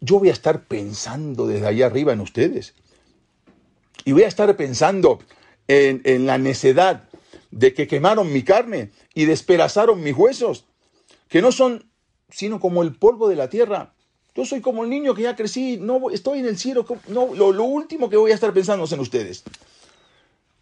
[0.01, 2.73] yo voy a estar pensando desde allá arriba en ustedes.
[4.07, 5.19] Y voy a estar pensando
[5.69, 7.11] en, la necedad
[7.51, 10.65] de que quemaron mi carne y despedazaron mis huesos,
[11.29, 11.85] que no son
[12.31, 13.93] sino como el polvo de la tierra.
[14.37, 17.65] Yo soy como el niño que ya crecí, no estoy en el cielo, no, lo,
[17.65, 19.45] último que voy a estar pensando es en ustedes.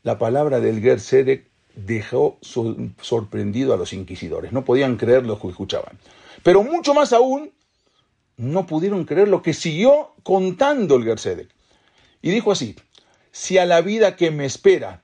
[0.04, 1.00] La palabra del Ger
[1.74, 4.52] dejó sorprendido a los inquisidores.
[4.52, 5.98] No podían creer lo que escuchaban.
[6.44, 7.50] Pero mucho más aún,
[8.36, 11.48] no pudieron creer lo que siguió contando el Gersedek.
[12.22, 12.76] Y dijo así,
[13.32, 15.02] si a la vida que me espera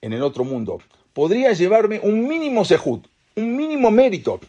[0.00, 0.78] en el otro mundo
[1.12, 3.00] podría llevarme un mínimo sejud,
[3.36, 4.40] un mínimo mérito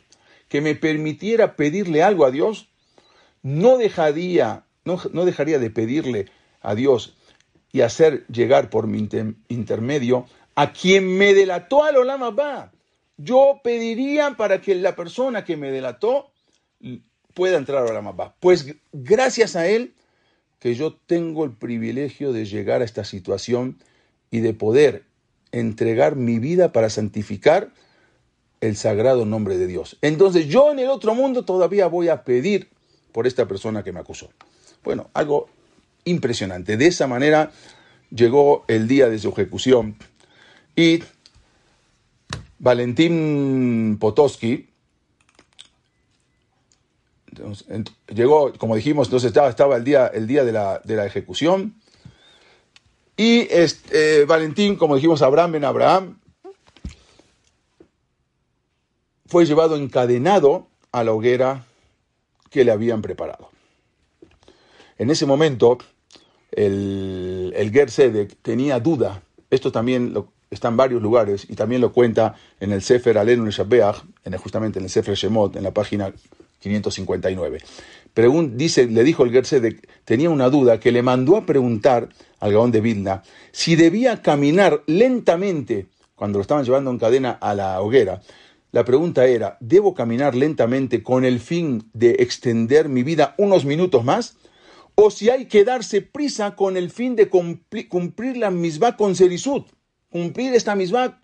[0.48, 2.70] que me permitiera pedirle algo a Dios,
[3.42, 6.26] no dejaría, no, no dejaría de pedirle
[6.62, 7.16] a Dios
[7.72, 9.08] y hacer llegar por mi
[9.48, 10.26] intermedio
[10.56, 12.72] a quien me delató al Olama va.
[13.18, 16.32] Yo pediría para que la persona que me delató
[17.34, 18.36] pueda entrar al Olama va.
[18.40, 19.94] Pues gracias a él
[20.60, 23.78] que yo tengo el privilegio de llegar a esta situación
[24.32, 25.06] y de poder
[25.52, 27.72] entregar mi vida para santificar
[28.62, 29.98] el sagrado nombre de Dios.
[30.02, 32.70] Entonces yo en el otro mundo todavía voy a pedir
[33.12, 34.30] por esta persona que me acusó.
[34.84, 35.50] Bueno, algo
[36.06, 36.78] impresionante.
[36.78, 37.52] De esa manera
[38.10, 39.98] llegó el día de su ejecución
[40.76, 41.04] y
[42.60, 44.70] Valentín Potosky
[48.14, 51.76] llegó, como dijimos, entonces estaba, estaba el día, el día de, la, ejecución.
[53.16, 56.20] Y este, Valentín, como dijimos, Abraham ben Abraham,
[59.26, 61.66] fue llevado encadenado a la hoguera
[62.50, 63.50] que le habían preparado.
[64.98, 65.78] En ese momento,
[66.52, 67.72] el, el
[68.42, 69.22] tenía duda.
[69.50, 70.14] Esto también
[70.52, 74.80] está en varios lugares y también lo cuenta en el Sefer Alenu Shabbeach, en justamente
[74.80, 76.12] en el Sefer Shemot, en la página
[76.60, 77.60] 559.
[78.56, 82.72] dice, le dijo el Gersedek, tenía una duda que le mandó a preguntar al Gaón
[82.72, 88.22] de Vilna si debía caminar lentamente cuando lo estaban llevando en cadena a la hoguera.
[88.72, 94.04] La pregunta era, ¿debo caminar lentamente con el fin de extender mi vida unos minutos
[94.04, 94.38] más?
[94.96, 99.64] ¿O si hay que darse prisa con el fin de cumplir la misma con serisud?
[100.10, 101.22] cumplir esta misma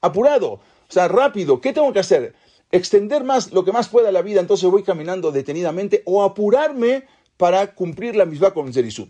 [0.00, 1.60] apurado, o sea, rápido.
[1.60, 2.34] ¿Qué tengo que hacer?
[2.70, 7.06] Extender más lo que más pueda la vida, entonces voy caminando detenidamente o apurarme
[7.36, 9.08] para cumplir la misma con Zerisud.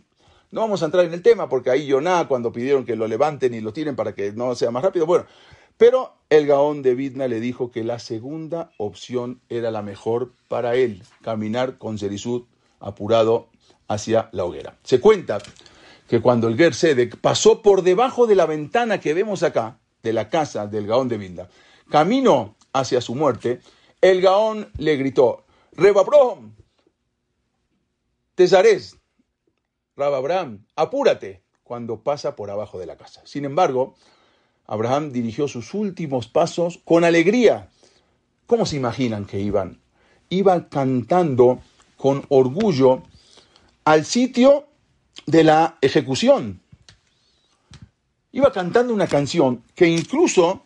[0.51, 3.55] No vamos a entrar en el tema porque ahí Yoná, cuando pidieron que lo levanten
[3.55, 5.27] y lo tiren para que no sea más rápido, bueno,
[5.81, 10.75] pero el Gaón de Vidna le dijo que la segunda opción era la mejor para
[10.75, 12.43] él, caminar con Zerisud
[12.81, 13.49] apurado
[13.89, 14.77] hacia la hoguera.
[14.83, 15.39] Se cuenta
[16.07, 20.29] que cuando el Gersedek pasó por debajo de la ventana que vemos acá, de la
[20.29, 21.49] casa del Gaón de Vilda,
[21.89, 23.61] camino hacia su muerte,
[24.03, 26.57] el Gaón le gritó, Rebabrom,
[28.35, 28.99] Tesares,
[29.97, 33.23] Rababram, apúrate, cuando pasa por abajo de la casa.
[33.25, 33.95] Sin embargo,
[34.71, 37.69] Abraham dirigió sus últimos pasos con alegría.
[38.47, 39.81] ¿Cómo se imaginan que iban?
[40.29, 41.59] Iban cantando
[41.97, 43.03] con orgullo
[43.85, 44.69] al sitio
[45.27, 46.61] de la ejecución.
[48.31, 50.63] Iba cantando una canción que incluso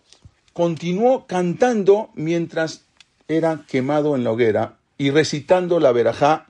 [0.53, 2.85] continuó cantando mientras
[3.27, 6.47] era quemado en la hoguera y recitando la verajá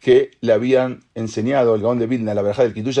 [0.00, 2.98] que le habían enseñado el Gaón de Vilna, la verajá del Kiddush.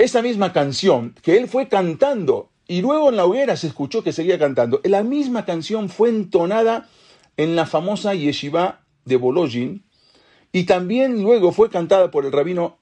[0.00, 4.14] Esa misma canción que él fue cantando y luego en la hoguera se escuchó que
[4.14, 6.88] seguía cantando, la misma canción fue entonada
[7.36, 9.84] en la famosa yeshiva de Bolojin
[10.52, 12.78] y también luego fue cantada por el rabino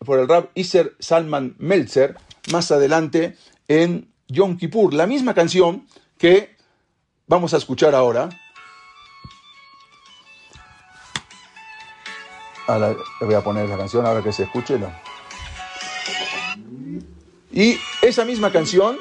[0.00, 2.16] por el rab Iser Salman Meltzer
[2.50, 3.36] más adelante
[3.68, 5.86] en Yom Kippur, la misma canción
[6.18, 6.56] que
[7.28, 8.28] vamos a escuchar ahora.
[13.20, 14.80] Voy a poner la canción ahora que se escuche.
[17.52, 18.98] Y esa misma canción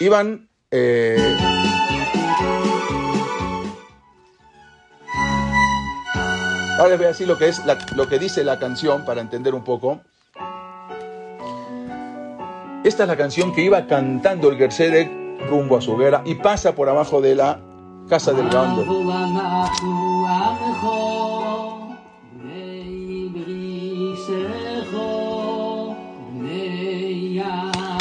[0.00, 0.48] iban...
[0.70, 1.36] Eh,
[6.78, 7.62] ahora les voy a decir lo que es
[7.94, 10.00] lo que dice la canción para entender un poco.
[12.84, 16.74] Esta es la canción que iba cantando el Gersedek rumbo a su hoguera y pasa
[16.74, 17.60] por abajo de la
[18.08, 18.84] casa del Gando.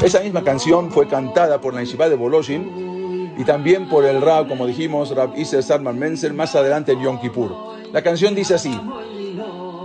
[0.04, 4.48] Esa misma canción fue cantada por la Yeshiva de Boloshin y también por el Rab,
[4.48, 7.56] como dijimos, Rab Iser Salman Menzel, más adelante en Yom Kippur.
[7.94, 8.72] La canción dice así: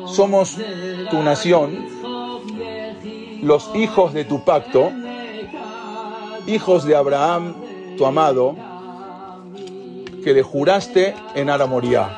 [0.06, 0.56] Somos
[1.10, 1.86] tu nación
[3.42, 4.90] los hijos de tu pacto,
[6.46, 7.54] hijos de Abraham,
[7.98, 8.56] tu amado,
[10.24, 12.08] que le juraste en Aramoría.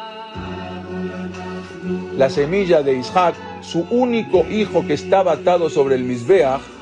[2.16, 6.77] La semilla de Isaac, su único hijo que estaba atado sobre el Misbeach,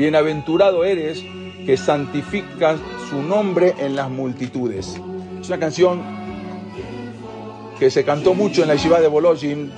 [0.00, 1.22] bienaventurado eres
[1.66, 2.80] que santificas
[3.10, 4.98] su nombre en las multitudes.
[5.38, 6.00] Es una canción
[7.78, 9.70] que se cantó mucho en la Yeshiva de Bolojin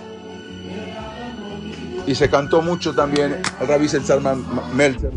[2.06, 4.44] y se cantó mucho también, el Rabbi Salman
[4.76, 5.10] Meltzer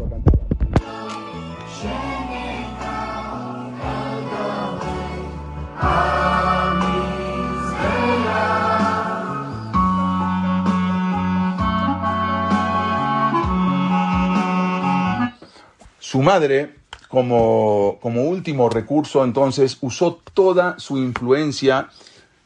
[16.16, 16.76] Su madre,
[17.10, 21.90] como, último recurso, entonces usó toda su influencia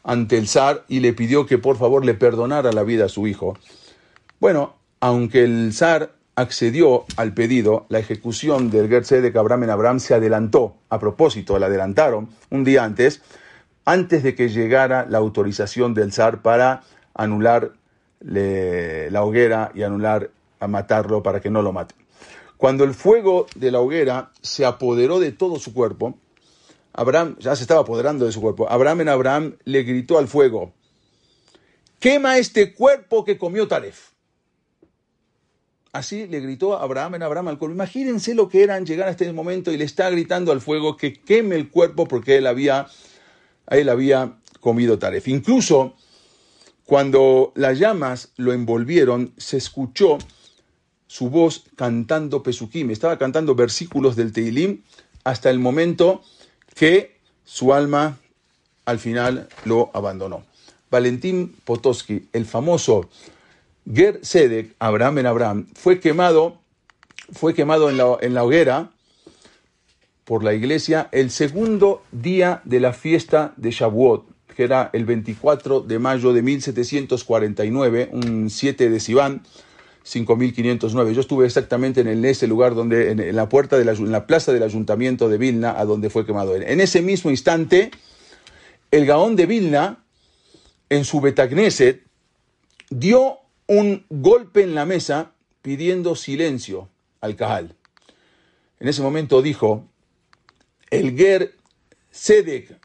[0.02, 3.28] ante el zar y le pidió que por favor le perdonara la vida a su
[3.28, 3.56] hijo.
[4.40, 10.14] Bueno, aunque el zar accedió al pedido, la ejecución del de Abraham en Abraham se
[10.14, 10.74] adelantó.
[10.88, 13.22] A propósito, la adelantaron un día antes,
[13.84, 16.82] antes de que llegara la autorización del zar para
[17.14, 17.70] anular
[18.18, 22.09] la hoguera y anular a matarlo para que no lo maten.
[22.60, 26.18] Cuando el fuego de la hoguera se apoderó de todo su cuerpo,
[26.92, 28.70] Abraham ya se estaba apoderando de su cuerpo.
[28.70, 30.74] Abraham en Abraham le gritó al fuego:
[32.00, 34.10] Quema este cuerpo que comió Taref.
[35.92, 37.72] Así le gritó Abraham en Abraham al cuerpo.
[37.72, 41.14] Imagínense lo que eran llegar a este momento y le está gritando al fuego que
[41.14, 42.88] queme el cuerpo porque él había,
[43.68, 45.28] él había comido taref.
[45.28, 45.94] Incluso
[46.84, 50.18] cuando las llamas lo envolvieron, se escuchó
[51.10, 52.92] su voz cantando Pesukim.
[52.92, 54.82] Estaba cantando versículos del Teilim
[55.24, 56.22] hasta el momento
[56.76, 58.20] que su alma
[58.84, 60.44] al final lo abandonó.
[60.88, 63.10] Valentín Potosky, el famoso
[63.92, 66.60] Ger Sedek, Abraham en Abraham, fue quemado,
[67.32, 68.92] fue quemado en la, en la hoguera
[70.24, 75.80] por la iglesia el segundo día de la fiesta de Shavuot, que era el 24
[75.80, 79.42] de mayo de 1749, un 7 de Sivan,
[80.02, 81.14] 5509.
[81.14, 85.28] Yo estuve exactamente en ese lugar donde, en la puerta de la, plaza del ayuntamiento
[85.28, 86.62] de Vilna, a donde fue quemado él.
[86.62, 87.90] En ese mismo instante,
[88.90, 90.04] el Gaón de Vilna,
[90.88, 92.02] en su Betagneset,
[92.88, 95.32] dio un golpe en la mesa
[95.62, 96.88] pidiendo silencio
[97.20, 97.76] al Cajal.
[98.80, 99.86] En ese momento dijo,
[100.90, 101.54] el Ger
[102.10, 102.76] Sedek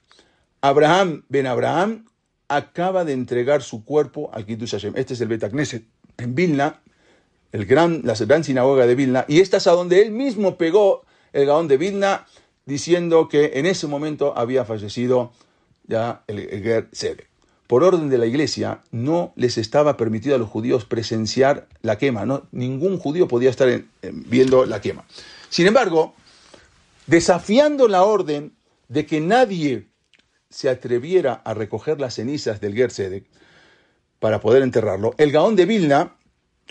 [0.61, 2.05] Abraham ben Abraham
[2.47, 4.93] acaba de entregar su cuerpo al Kiddush Hashem.
[4.95, 5.83] Este es el Betagneset
[6.17, 6.81] en Vilna,
[7.51, 7.67] el
[8.03, 11.67] la gran sinagoga de Vilna, y esta es a donde él mismo pegó el gaón
[11.67, 12.25] de Vilna,
[12.65, 15.31] diciendo que en ese momento había fallecido
[15.87, 17.27] ya el, Ger Sebe.
[17.67, 22.25] Por orden de la iglesia, no les estaba permitido a los judíos presenciar la quema,
[22.25, 22.47] ¿no?
[22.51, 25.05] ningún judío podía estar viendo la quema.
[25.49, 26.13] Sin embargo,
[27.07, 28.53] desafiando la orden
[28.87, 29.87] de que nadie
[30.49, 33.25] se atreviera a recoger las cenizas del Gersedek
[34.19, 36.14] para poder enterrarlo, el Gaón de Vilna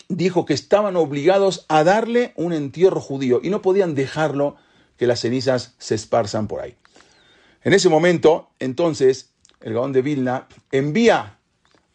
[0.09, 4.57] dijo que estaban obligados a darle un entierro judío y no podían dejarlo
[4.97, 6.77] que las cenizas se esparzan por ahí.
[7.63, 9.31] En ese momento, entonces,
[9.61, 11.39] el Gaón de Vilna envía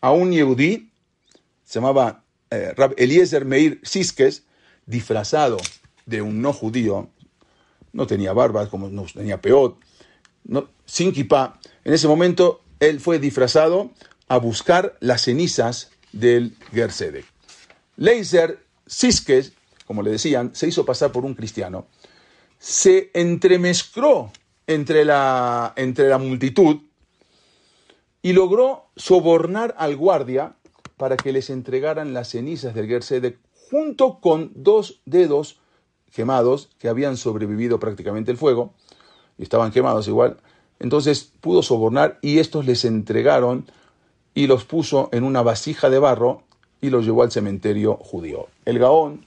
[0.01, 0.91] a un yehudí,
[1.63, 4.43] se llamaba eh, Eliezer Meir Siskes,
[4.85, 5.57] disfrazado
[6.05, 7.09] de un no judío,
[7.93, 9.77] no tenía barba, como no tenía peot,
[10.43, 13.91] no, sin kipá, en ese momento, él fue disfrazado
[14.27, 17.25] a buscar las cenizas del Gersedek.
[17.99, 19.51] Leiser Siskes,
[19.85, 21.87] como le decían, se hizo pasar por un cristiano,
[22.57, 24.31] se entremezcló
[24.67, 26.77] entre la, entre la multitud
[28.21, 30.55] y logró sobornar al guardia
[30.95, 33.37] para que les entregaran las cenizas del Gersedek
[33.69, 35.59] junto con dos dedos
[36.13, 38.73] quemados que habían sobrevivido prácticamente el fuego.
[39.37, 40.37] Y estaban quemados igual.
[40.79, 43.69] Entonces pudo sobornar y estos les entregaron
[44.33, 46.43] y los puso en una vasija de barro
[46.81, 48.47] y los llevó al cementerio judío.
[48.65, 49.25] El Gaón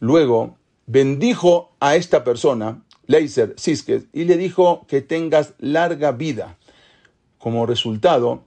[0.00, 6.56] luego bendijo a esta persona, Leiser Siskes, y le dijo que tengas larga vida.
[7.38, 8.42] Como resultado,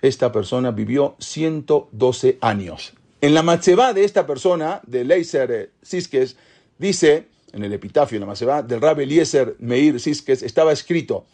[0.00, 2.94] esta persona vivió 112 años.
[3.20, 6.36] En la Matzeba de esta persona, de Leiser Siskes,
[6.78, 11.26] dice, en el epitafio, en la Matzeba del Rabbi Eliezer Meir Siskes, estaba escrito,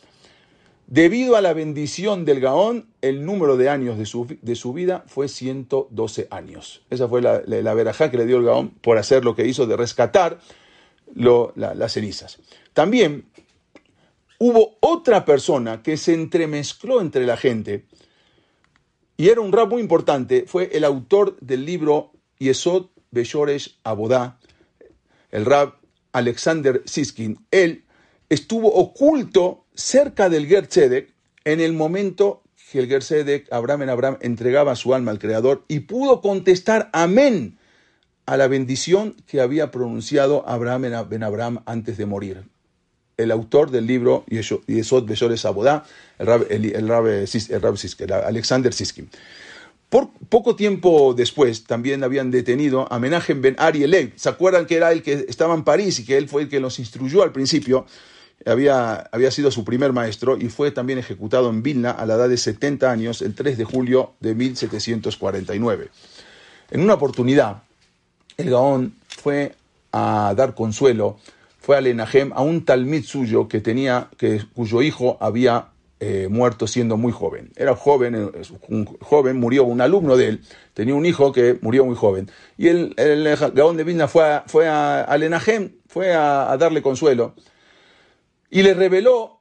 [0.91, 5.05] Debido a la bendición del Gaón, el número de años de su, de su vida
[5.07, 6.81] fue 112 años.
[6.89, 9.67] Esa fue la, la, verajá que le dio el Gaón por hacer lo que hizo
[9.67, 10.41] de rescatar
[11.15, 12.39] las cenizas.
[12.73, 13.27] También
[14.39, 17.85] hubo otra persona que se entremezcló entre la gente
[19.19, 24.39] y era un rab muy importante, fue el autor del libro Yesod Beshoresh Abodá,
[25.33, 25.75] el rab
[26.13, 27.45] Alexander Siskin.
[27.51, 27.85] Él
[28.31, 31.09] estuvo oculto cerca del Gertzedek
[31.45, 35.81] en el momento que el Gertzedek, Abraham en Abraham, entregaba su alma al Creador y
[35.81, 37.57] pudo contestar amén
[38.27, 42.43] a la bendición que había pronunciado Abraham en Abraham antes de morir.
[43.17, 45.85] El autor del libro Yesod Besores Abodá,
[46.19, 49.09] el Rab, el, el, el, Alexander Siskin.
[49.89, 54.93] Por poco tiempo después también habían detenido a Menachem Ben Ari ¿Se acuerdan que era
[54.93, 57.87] el que estaba en París y que él fue el que los instruyó al principio?
[58.47, 62.29] Había, había sido su primer maestro y fue también ejecutado en Vilna a la edad
[62.29, 65.89] de 70 años el 3 de julio de 1749.
[66.71, 67.63] En una oportunidad,
[68.37, 69.55] el Gaón fue
[69.93, 71.19] a dar consuelo,
[71.61, 75.69] fue a Lenajem a un talmid suyo que tenía, que, cuyo hijo había
[76.01, 77.51] eh, muerto siendo muy joven.
[77.57, 80.41] Era joven, eh, un joven, murió un alumno de él,
[80.75, 82.31] tenía un hijo que murió muy joven.
[82.57, 82.95] Y el,
[83.55, 85.07] Gaón de Vilna fue a, fue a,
[85.89, 87.35] fue a darle consuelo
[88.51, 89.41] y le reveló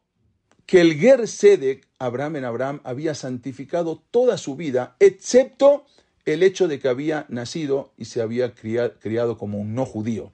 [0.65, 5.85] que el Ger Sedek, Abraham en Abraham, había santificado toda su vida, excepto
[6.25, 10.33] el hecho de que había nacido y se había criado como un no judío.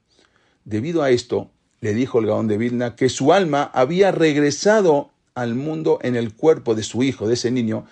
[0.66, 1.52] Debido a esto,
[1.82, 6.34] le dijo el Gaón de Vilna que su alma había regresado al mundo en el
[6.34, 7.86] cuerpo de su hijo, de ese niño,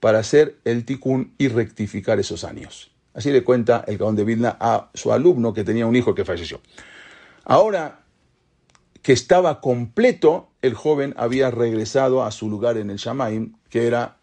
[0.00, 2.90] para hacer el tikkun y rectificar esos años.
[3.14, 6.24] Así le cuenta el Gaón de Vilna a su alumno que tenía un hijo que
[6.24, 6.60] falleció.
[7.44, 8.01] Ahora
[9.02, 14.16] que estaba completo, el joven había regresado a su lugar en el Shamaim, que era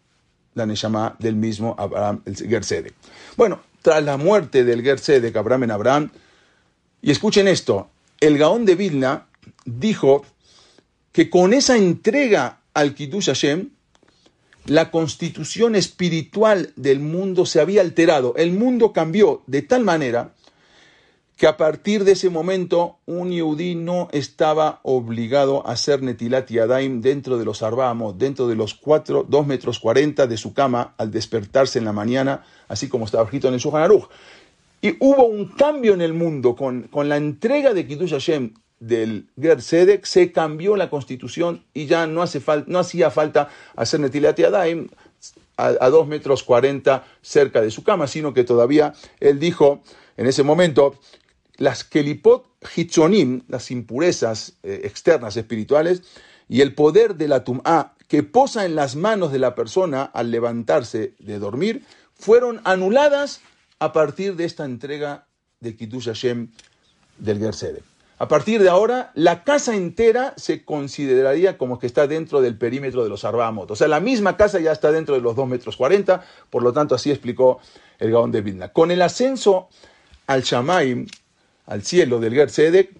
[0.54, 2.94] la Neshama del mismo Abraham, el.
[3.36, 6.10] Bueno, tras la muerte del Gersedek, Abraham en Abraham,
[7.02, 9.26] y escuchen esto, el Gaón de Vilna
[9.64, 10.24] dijo
[11.12, 13.70] que con esa entrega al Kiddush Hashem,
[14.66, 18.34] la constitución espiritual del mundo se había alterado.
[18.36, 20.34] El mundo cambió de tal manera
[21.40, 27.00] que a partir de ese momento un yudí no estaba obligado a hacer Netilat Yadaim
[27.00, 31.10] dentro de los arbamos, dentro de los cuatro, dos metros cuarenta de su cama al
[31.10, 33.90] despertarse en la mañana, así como estaba escrito en el Shulchan.
[34.82, 39.30] Y hubo un cambio en el mundo con, con la entrega de Kiddush Hashem del
[39.40, 44.38] Ger Sedek, se cambió la constitución y ya no, hace no hacía falta hacer Netilat
[44.38, 44.88] Yadaim
[45.56, 49.80] a, a dos metros cuarenta cerca de su cama, sino que todavía él dijo
[50.18, 50.96] en ese momento
[51.60, 56.02] las kelipot hitzonim, las impurezas eh, externas espirituales,
[56.48, 60.30] y el poder de la tum'a que posa en las manos de la persona al
[60.30, 61.84] levantarse de dormir,
[62.14, 63.40] fueron anuladas
[63.78, 65.26] a partir de esta entrega
[65.60, 66.48] de Kiddush Hashem
[67.18, 67.82] del Gersede.
[68.18, 73.04] A partir de ahora, la casa entera se consideraría como que está dentro del perímetro
[73.04, 73.70] de los Arbamot.
[73.70, 76.72] O sea, la misma casa ya está dentro de los 2 metros 40, por lo
[76.72, 77.60] tanto, así explicó
[77.98, 78.68] el Gaón de Vilna.
[78.72, 79.68] Con el ascenso
[80.26, 81.06] al Shamaim,
[81.70, 82.90] al cielo del Gersedek,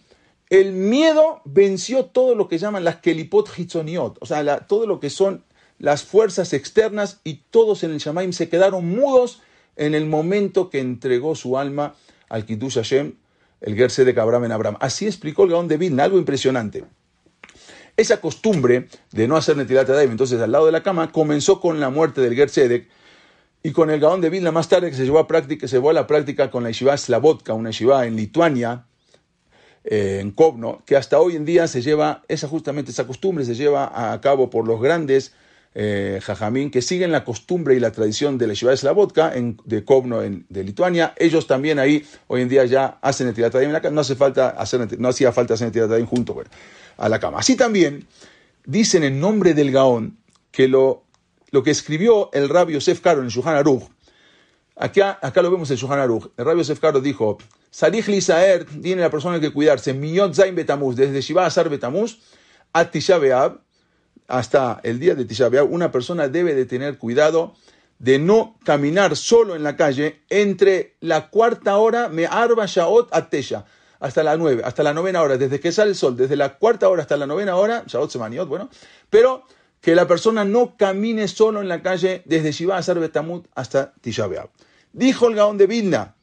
[0.49, 5.11] el miedo venció todo lo que llaman las kelipot hitzoniot, o sea, todo lo que
[5.11, 5.45] son
[5.79, 9.43] las fuerzas externas y todos en el Shamaim se quedaron mudos
[9.75, 11.97] en el momento que entregó su alma
[12.29, 13.15] al Kiddush Hashem,
[13.61, 14.77] el Gersedek Abraham en Abraham.
[14.81, 16.85] Así explicó el Gaón de Vilna, algo impresionante.
[17.97, 21.81] Esa costumbre de no hacer Netilat Adaim, entonces al lado de la cama, comenzó con
[21.81, 22.89] la muerte del Gersedek,
[23.63, 25.91] y con el Gaón de Vilna más tarde que se llevó a, práctica, se llevó
[25.91, 28.87] a la práctica con la Yeshiva Slavotka, una Yeshiva en Lituania,
[29.85, 33.55] eh, en Kovno, que hasta hoy en día se lleva, esa justamente esa costumbre se
[33.55, 35.35] lleva a cabo por los grandes
[35.73, 39.85] eh, jajamín que siguen la costumbre y la tradición de la Yeshiva Slavotka en, de
[39.85, 41.13] Kovno en, de Lituania.
[41.17, 44.99] Ellos también ahí hoy en día ya hacen el en la no, hace falta hacer,
[44.99, 46.51] no hacía falta hacer el junto bueno,
[46.97, 47.39] a la cama.
[47.39, 48.07] Así también
[48.65, 50.19] dicen en nombre del Gaón
[50.51, 51.05] que lo
[51.51, 53.85] lo que escribió el rabio Yosef Karo en el Aruch.
[54.77, 56.31] Acá, acá lo vemos en el Shuhan Aruch.
[56.37, 57.39] El rabio Yosef Karo dijo,
[57.71, 62.19] Sarich Lisaer tiene la persona que cuidarse, Miyot Zain Betamuz, desde Shiva Azar Betamuz
[62.73, 63.19] a Tisha
[64.29, 67.55] hasta el día de Tisha una persona debe de tener cuidado
[67.99, 73.67] de no caminar solo en la calle entre la cuarta hora, me arba shaot atesha,
[73.99, 76.89] hasta la nueve, hasta la novena hora, desde que sale el sol, desde la cuarta
[76.89, 78.71] hora hasta la novena hora, shaot semaniot, bueno,
[79.11, 79.45] pero
[79.81, 84.29] que la persona no camine solo en la calle desde Shiva a Betamut hasta Tisha
[84.93, 86.17] Dijo el Gaón de Vilna,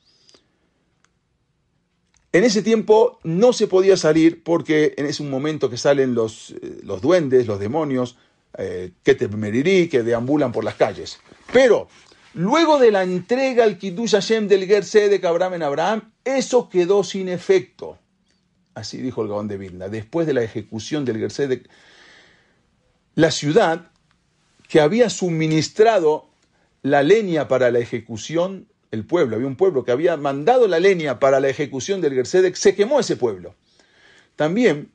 [2.34, 6.80] en ese tiempo no se podía salir porque en ese momento que salen los, eh,
[6.84, 8.18] los duendes, los demonios,
[8.58, 11.20] eh, que te merirí, que deambulan por las calles.
[11.51, 11.88] Pero
[12.34, 17.03] luego de la entrega al Kiddush Hashem del Gerse de Abraham en Abraham, eso quedó
[17.03, 17.97] sin efecto.
[18.76, 19.88] Así dijo el Gaón de Vilna.
[19.89, 21.64] Después de la ejecución del Gerse de
[23.18, 23.89] la ciudad
[24.70, 26.28] que había suministrado
[26.84, 31.18] la leña para la ejecución, el pueblo, había un pueblo que había mandado la leña
[31.18, 33.55] para la ejecución del Gersedek, se quemó ese pueblo.
[34.36, 34.91] También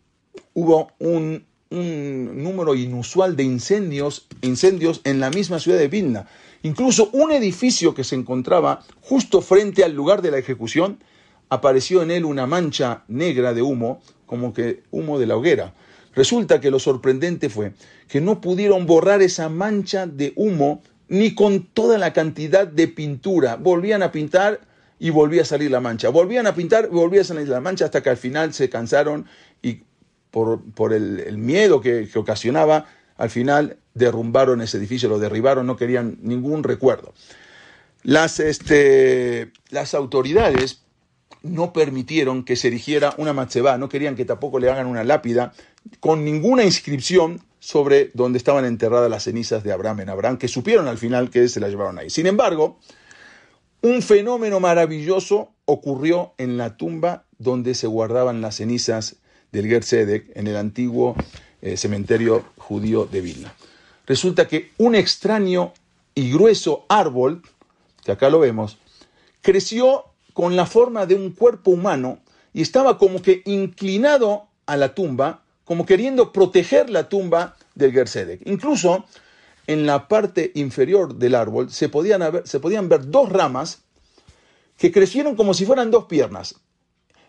[0.54, 6.28] hubo un, número inusual de incendios, incendios en la misma ciudad de Vilna.
[6.62, 11.02] Incluso un edificio que se encontraba justo frente al lugar de la ejecución,
[11.48, 15.74] apareció en él una mancha negra de humo, como que humo de la hoguera.
[16.14, 17.72] Resulta que lo sorprendente fue
[18.08, 23.56] que no pudieron borrar esa mancha de humo ni con toda la cantidad de pintura.
[23.56, 24.60] Volvían a pintar
[24.98, 26.10] y volvía a salir la mancha.
[26.10, 29.26] Volvían a pintar y volvía a salir la mancha hasta que al final se cansaron
[29.62, 29.82] y
[30.30, 32.86] por, el, miedo que, ocasionaba,
[33.16, 37.12] al final derrumbaron ese edificio, lo derribaron, no querían ningún recuerdo.
[38.02, 40.82] Las, este, las autoridades
[41.42, 45.52] no permitieron que se erigiera una matzebá, no querían que tampoco le hagan una lápida
[46.00, 50.88] con ninguna inscripción sobre donde estaban enterradas las cenizas de Abraham en Abraham, que supieron
[50.88, 52.10] al final que se las llevaron ahí.
[52.10, 52.78] Sin embargo,
[53.82, 59.16] un fenómeno maravilloso ocurrió en la tumba donde se guardaban las cenizas
[59.52, 61.14] del Gersedek en el antiguo
[61.60, 63.54] eh, cementerio judío de Vilna.
[64.06, 65.72] Resulta que un extraño
[66.14, 67.42] y grueso árbol,
[68.04, 68.78] que acá lo vemos,
[69.40, 72.20] creció con la forma de un cuerpo humano
[72.52, 78.42] y estaba como que inclinado a la tumba como queriendo proteger la tumba del Gersedek.
[78.46, 79.04] Incluso
[79.66, 83.82] en la parte inferior del árbol se podían, se podían ver dos ramas
[84.76, 86.56] que crecieron como si fueran dos piernas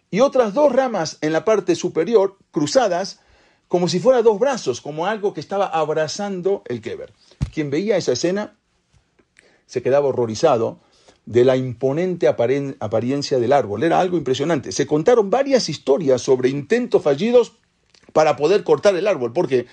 [0.09, 3.19] y otras dos ramas en la parte superior cruzadas
[3.67, 7.11] como si fueran dos brazos, como algo que estaba abrazando el Keber.
[7.51, 8.55] Quien veía esa escena
[9.65, 10.79] se quedaba horrorizado
[11.25, 13.83] de la imponente apariencia del árbol.
[13.83, 14.71] Era algo impresionante.
[14.71, 17.53] Se contaron varias historias sobre intentos fallidos
[18.11, 19.65] para poder cortar el árbol, porque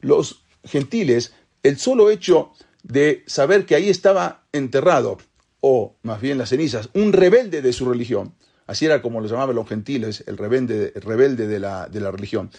[0.00, 5.18] los gentiles, el solo hecho de saber que ahí estaba enterrado,
[5.60, 8.34] o más bien las cenizas, un rebelde de su religión,
[8.66, 12.50] así era como lo llamaban los gentiles, el rebelde, rebelde de, la, de la religión,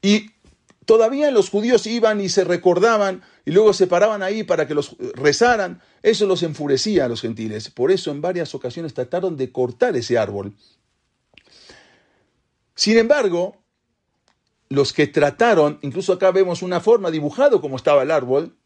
[0.00, 0.30] y
[0.84, 4.96] todavía los judíos iban y se recordaban y luego se paraban ahí para que los
[5.14, 5.80] rezaran.
[6.02, 7.70] Eso los enfurecía a los gentiles.
[7.70, 10.54] Por eso en varias ocasiones trataron de cortar ese árbol.
[12.74, 13.56] Sin embargo,
[14.68, 18.56] los que trataron, incluso acá vemos una forma dibujado como estaba el árbol,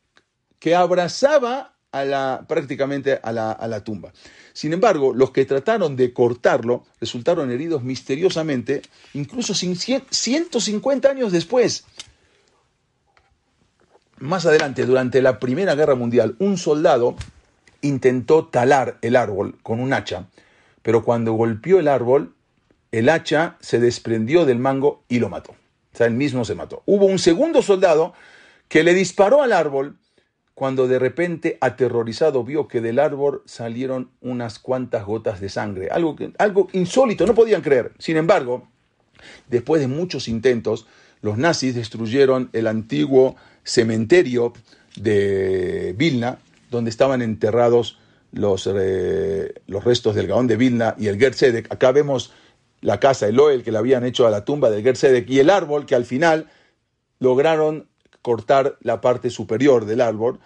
[0.59, 4.13] que abrazaba a la, prácticamente a la, a la tumba.
[4.53, 8.83] Sin embargo, los que trataron de cortarlo resultaron heridos misteriosamente,
[9.15, 11.85] incluso 150 años después.
[14.21, 17.15] Más adelante, durante la Primera Guerra Mundial, un soldado
[17.83, 20.27] intentó talar el árbol con un hacha,
[20.83, 22.35] pero cuando golpeó el árbol,
[22.91, 25.53] el hacha se desprendió del mango y lo mató.
[25.53, 26.83] O sea, él mismo se mató.
[26.87, 28.13] Hubo un segundo soldado
[28.67, 29.97] que le disparó al árbol
[30.55, 35.89] cuando de repente, aterrorizado, vio que del árbol salieron unas cuantas gotas de sangre.
[35.91, 37.93] Algo, algo insólito, no podían creer.
[37.99, 38.67] Sin embargo,
[39.47, 40.89] después de muchos intentos,
[41.21, 44.53] los nazis destruyeron el antiguo cementerio
[44.97, 46.39] de Vilna,
[46.71, 47.99] donde estaban enterrados
[48.33, 51.73] los, eh, los restos del Gaón de Vilna y el Gersedek.
[51.73, 52.33] Acá vemos
[52.81, 55.51] la casa, el Oel que le habían hecho a la tumba del Gersedek y el
[55.51, 56.49] árbol que al final
[57.19, 57.89] lograron
[58.23, 60.41] cortar la parte superior del árbol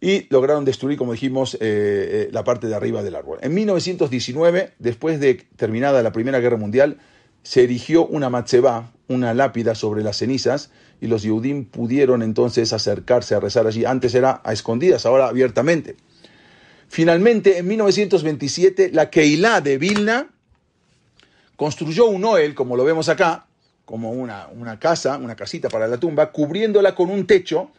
[0.00, 3.38] y lograron destruir, como dijimos, eh, eh, la parte de arriba del árbol.
[3.40, 6.98] En 1919, después de terminada la Primera Guerra Mundial,
[7.42, 13.34] se erigió una matzeba, una lápida sobre las cenizas, y los Yehudim pudieron entonces acercarse
[13.34, 13.84] a rezar allí.
[13.84, 15.96] Antes era a escondidas, ahora abiertamente.
[16.88, 20.28] Finalmente, en 1927, la Keilah de Vilna
[21.56, 23.46] construyó un Noel, como lo vemos acá,
[23.84, 27.70] como una, una casa, una casita para la tumba, cubriéndola con un techo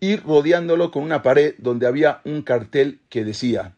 [0.00, 3.74] y rodeándolo con una pared donde había un cartel que decía,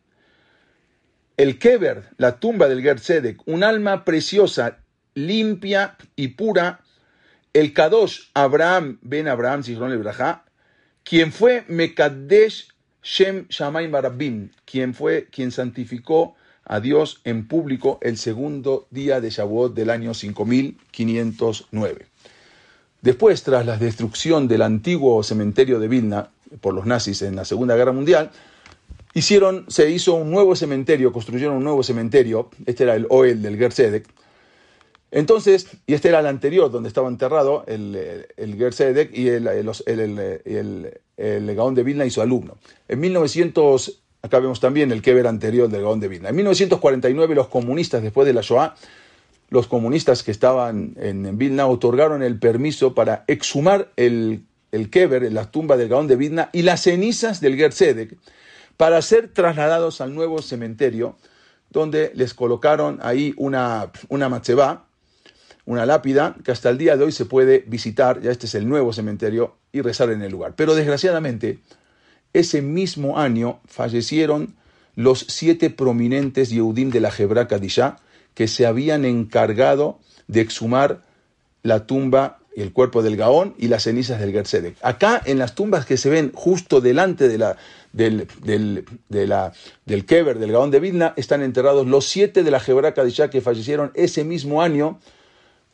[1.37, 4.79] el Keber, la tumba del Gersedek, un alma preciosa,
[5.15, 6.81] limpia y pura,
[7.55, 10.11] el Kadosh Abraham ben Abraham, el
[11.05, 12.69] quien fue Mekadesh
[13.03, 16.35] Shem Shamayim Barabim, quien fue quien santificó
[16.65, 22.07] a Dios en público el segundo día de Shavuot del año 5509.
[23.03, 26.31] Después, tras la destrucción del antiguo cementerio de Vilna
[26.61, 28.31] por los nazis en la Segunda Guerra Mundial,
[29.13, 33.59] hicieron, se hizo un nuevo cementerio, construyeron un nuevo cementerio, este era el Oel del
[33.59, 34.09] Gersedek,
[35.15, 41.01] entonces, y este era el anterior, donde estaba enterrado el, el Gersedek y el, el,
[41.17, 42.57] el, Gaón de Vilna y su alumno.
[42.89, 46.31] En 1900, acá vemos también el Keber anterior del Gaón de Vilna.
[46.31, 48.75] En 1949, los comunistas, después de la Shoah,
[49.51, 54.43] los comunistas que estaban en, Vilna otorgaron el permiso para exhumar el,
[54.73, 58.17] el Keber, la tumba del Gaón de Vilna, y las cenizas del Gersedek,
[58.77, 61.17] para ser trasladados al nuevo cementerio,
[61.71, 64.29] donde les colocaron ahí una, una
[65.67, 68.69] una lápida que hasta el día de hoy se puede visitar, ya este es el
[68.69, 70.55] nuevo cementerio, y rezar en el lugar.
[70.57, 71.59] Pero desgraciadamente,
[72.33, 74.55] ese mismo año fallecieron
[74.95, 77.97] los siete prominentes Yehudim de la Hebra Kadishá
[78.35, 79.99] que se habían encargado
[80.29, 81.03] de exhumar
[81.63, 84.77] la tumba y el cuerpo del Gaón y las cenizas del Gersedek.
[84.83, 87.57] Acá, en las tumbas que se ven justo delante de la,
[87.93, 89.51] del, del, de
[89.85, 93.41] del Keber, del Gaón de Vilna, están enterrados los siete de la Hebra Kadishá que
[93.41, 95.01] fallecieron ese mismo año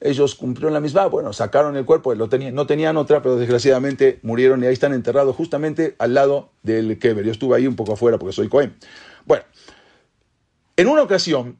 [0.01, 4.19] ellos cumplieron la misma, bueno, sacaron el cuerpo, lo tenían, no tenían otra, pero desgraciadamente
[4.23, 7.25] murieron y ahí están enterrados justamente al lado del Keber.
[7.25, 8.75] Yo estuve ahí un poco afuera porque soy Cohen.
[9.27, 9.45] Bueno,
[10.77, 11.59] en una ocasión,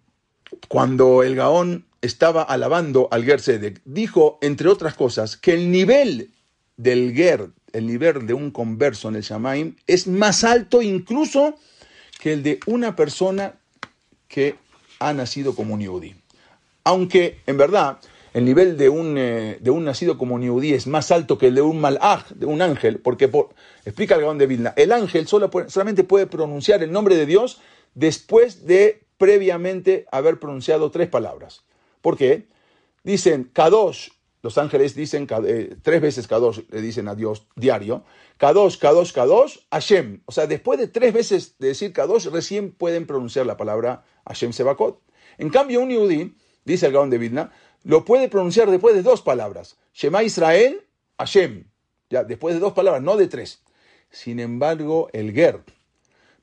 [0.69, 3.41] cuando el Gaón estaba alabando al Ger
[3.85, 6.31] dijo, entre otras cosas, que el nivel
[6.79, 11.57] del Ger, el nivel de un converso en el Shamaim, es más alto incluso
[12.21, 13.55] que el de una persona
[14.29, 14.57] que
[14.99, 16.15] ha nacido como un Yehudi.
[16.85, 17.99] Aunque, en verdad,
[18.33, 21.57] el nivel de un, eh, de un nacido como Niudí es más alto que el
[21.57, 23.31] de un malaj, de un ángel, porque
[23.85, 27.61] explica el Gaón de Vilna, el ángel solo solamente puede pronunciar el nombre de Dios
[27.95, 31.65] después de previamente haber pronunciado tres palabras.
[32.01, 32.47] ¿Por qué?
[33.03, 34.11] Dicen Kadosh,
[34.43, 38.05] los ángeles dicen eh, tres veces Kadosh, le dicen a Dios diario,
[38.39, 40.23] Kadosh, Kadosh, Kadosh, Hashem.
[40.25, 44.53] O sea, después de tres veces de decir Kadosh, recién pueden pronunciar la palabra Hashem
[44.53, 45.03] Sebakot.
[45.37, 47.53] En cambio, un Niudí, dice el Gaón de Vilna,
[47.85, 49.77] lo puede pronunciar después de dos palabras.
[49.95, 50.87] Shema Israel,
[51.19, 51.65] Hashem.
[52.11, 53.63] Ya, después de dos palabras, no de tres.
[54.11, 55.63] Sin embargo, el Ger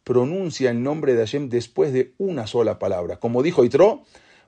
[0.04, 3.20] pronuncia el nombre de Hashem después de una sola palabra.
[3.20, 4.04] Como dijo Itro,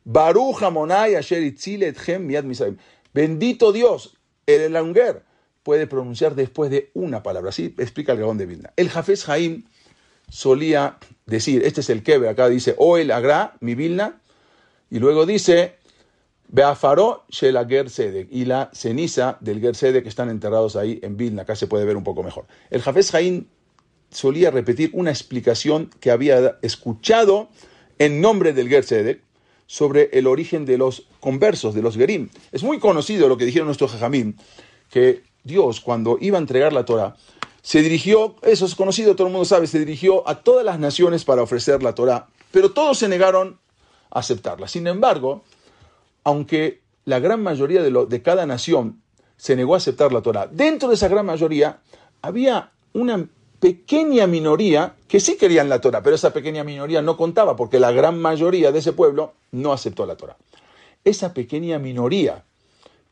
[0.05, 2.45] Baruch Hamonai Asher Etchem Miad
[3.13, 5.23] Bendito Dios, el Elanger
[5.63, 7.49] puede pronunciar después de una palabra.
[7.49, 8.71] Así explica el Gabón de Vilna.
[8.77, 9.65] El Jafes Haim
[10.29, 14.21] solía decir, este es el Keber, acá dice, o el Agra, mi Vilna,
[14.89, 15.75] y luego dice,
[16.51, 21.55] Beafaró Shela Sedek y la ceniza del Ger que están enterrados ahí en Vilna, acá
[21.55, 22.45] se puede ver un poco mejor.
[22.71, 23.45] El Jafes Haim
[24.09, 27.49] solía repetir una explicación que había escuchado
[27.99, 29.21] en nombre del Ger
[29.67, 32.29] sobre el origen de los conversos, de los Gerim.
[32.51, 34.35] Es muy conocido lo que dijeron nuestros Jajamim,
[34.89, 37.15] que Dios, cuando iba a entregar la Torah,
[37.61, 41.23] se dirigió, eso es conocido, todo el mundo sabe, se dirigió a todas las naciones
[41.23, 43.59] para ofrecer la Torah, pero todos se negaron
[44.09, 44.67] a aceptarla.
[44.67, 45.43] Sin embargo,
[46.23, 49.01] aunque la gran mayoría de, cada nación
[49.37, 51.79] se negó a aceptar la Torah, dentro de esa gran mayoría
[52.21, 53.27] había una
[53.59, 57.91] pequeña minoría que sí querían la Torah, pero esa pequeña minoría no contaba porque la
[57.91, 60.37] gran mayoría de ese pueblo no aceptó la Torah.
[61.03, 62.43] Esa pequeña minoría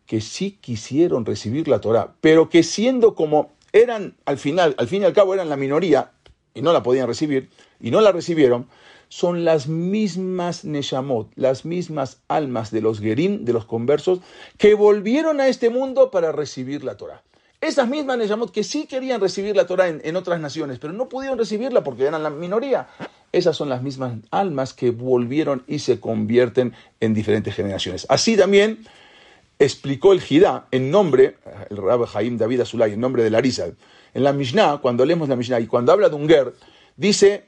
[0.06, 5.02] que sí quisieron recibir la Torah, pero que siendo como eran al final, al fin
[5.02, 6.12] y al cabo eran la minoría
[6.54, 7.50] y no la podían recibir
[7.80, 8.68] y no la recibieron,
[9.10, 14.20] son las mismas Neshamot, las mismas almas de los Gerim, de los conversos,
[14.58, 17.24] que volvieron a este mundo para recibir la Torah.
[17.60, 21.10] Esas mismas Neshamot que sí querían recibir la Torah en, en, otras naciones, pero no
[21.10, 22.88] pudieron recibirla porque eran la minoría.
[23.32, 28.06] Esas son las mismas almas que volvieron y se convierten en diferentes generaciones.
[28.10, 28.86] Así también
[29.60, 31.38] explicó el Jidá en nombre,
[31.70, 33.68] el Rabbi Jaim David Azulay, en nombre de Larisa.
[34.14, 36.54] En la Mishnah, cuando leemos la Mishnah y cuando habla de un ger,
[36.96, 37.46] dice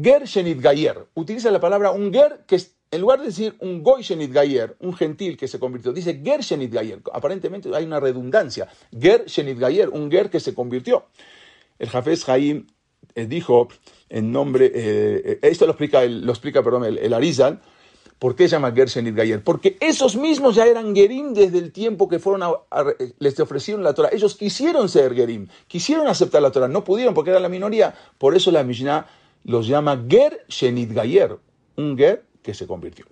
[0.00, 1.06] ger shenit gayer.
[1.14, 4.94] Utiliza la palabra un ger que en lugar de decir un goy shenit gayer, un
[4.94, 7.00] gentil que se convirtió, dice ger shenit gayer.
[7.12, 8.68] Aparentemente hay una redundancia.
[8.98, 11.06] Ger shenit gayer, un ger que se convirtió.
[11.78, 12.66] El Jafes Jaim
[13.14, 13.68] eh, dijo
[14.08, 17.60] en nombre, eh, eh, esto lo explica, lo explica perdón, el, el Arizal,
[18.18, 19.44] ¿Por qué se llama y Gayer?
[19.44, 22.84] Porque esos mismos ya eran Gerim desde el tiempo que fueron a,
[23.18, 24.08] les ofrecieron la Torah.
[24.10, 27.94] Ellos quisieron ser Gerim, quisieron aceptar la Torah, no pudieron porque era la minoría.
[28.16, 29.06] Por eso la Mishnah
[29.46, 31.38] los llama Ger Shenit Gayer,
[31.76, 33.06] un Ger que se convirtió.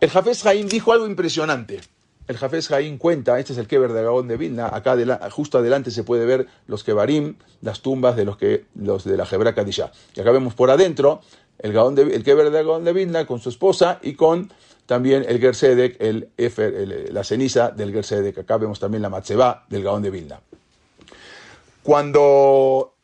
[0.00, 1.80] El Jafes Haim dijo algo impresionante.
[2.26, 4.96] El Jafes Haim cuenta, este es el Keber de Gabón de Vilna, acá
[5.30, 9.26] justo adelante se puede ver los Kebarim, las tumbas de los, que, los de la
[9.30, 9.92] Hebra Kadisha.
[10.14, 11.20] Y acá vemos por adentro
[11.58, 14.50] el, Gaón de, el Keber de Gaón de Vilna con su esposa y con
[14.86, 18.38] también el Gersedek, el Efer, la ceniza del Gersedek.
[18.38, 20.40] Acá vemos también la Matzeba del Gaón de Vilna.
[21.82, 22.94] Cuando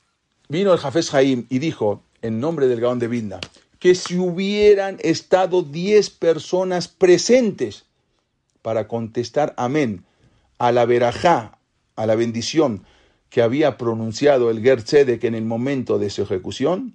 [0.48, 3.40] vino el Jafes Haim y dijo, en nombre del Gaón de Vilna,
[3.78, 7.84] que si hubieran estado diez personas presentes
[8.62, 10.04] para contestar amén
[10.58, 11.58] a la verajá,
[11.96, 12.84] a la bendición
[13.30, 16.94] que había pronunciado el Gersedek en el momento de su ejecución,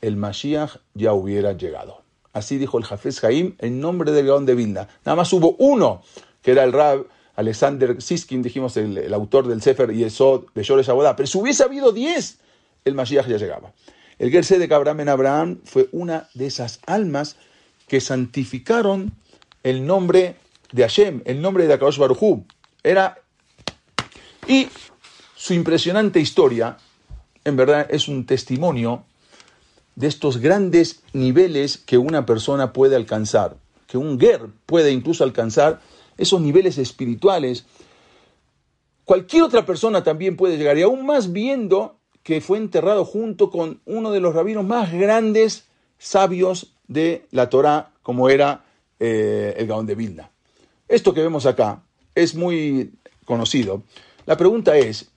[0.00, 2.02] el Mashiach ya hubiera llegado.
[2.32, 4.88] Así dijo el Jafes Jaim en nombre del Gaón de Vilna.
[5.04, 6.02] Nada más hubo uno,
[6.42, 7.06] que era el Rab
[7.36, 11.14] Alexander Siskin, dijimos, el, autor del Sefer Yesod de Shores Abodá.
[11.14, 12.38] Pero si hubiese habido diez,
[12.84, 13.72] el Mashiach ya llegaba.
[14.18, 17.36] El Gerse de Abraham en Abraham fue una de esas almas
[17.86, 19.12] que santificaron
[19.62, 20.36] el nombre
[20.72, 22.44] de Hashem, el nombre de Akadosh Barujú.
[22.82, 23.18] Era.
[24.46, 24.68] Y
[25.36, 26.78] su impresionante historia,
[27.44, 29.04] en verdad, es un testimonio
[29.94, 33.56] de estos grandes niveles que una persona puede alcanzar,
[33.86, 35.80] que un ger puede incluso alcanzar,
[36.16, 37.66] esos niveles espirituales.
[39.04, 41.97] Cualquier otra persona también puede llegar, y aún más viendo
[42.28, 45.64] que fue enterrado junto con uno de los rabinos más grandes
[45.96, 48.66] sabios de la Torá, como era
[49.00, 50.30] eh, el Gaón de Vilna.
[50.88, 51.80] Esto que vemos acá
[52.14, 52.92] es muy
[53.24, 53.82] conocido.
[54.26, 55.10] La pregunta es,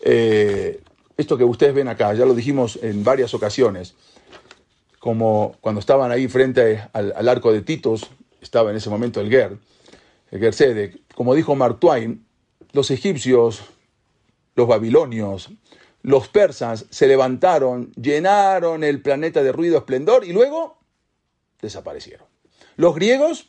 [0.00, 0.80] eh,
[1.18, 3.94] esto que ustedes ven acá, ya lo dijimos en varias ocasiones,
[4.98, 8.10] como cuando estaban ahí frente al, arco de Titos,
[8.40, 9.58] estaba en ese momento el Ger,
[10.30, 12.24] el Ger como dijo Mark Twain,
[12.72, 13.60] los egipcios,
[14.56, 15.50] los babilonios,
[16.02, 20.78] los persas se levantaron, llenaron el planeta de ruido, esplendor y luego
[21.60, 22.26] desaparecieron.
[22.76, 23.48] Los griegos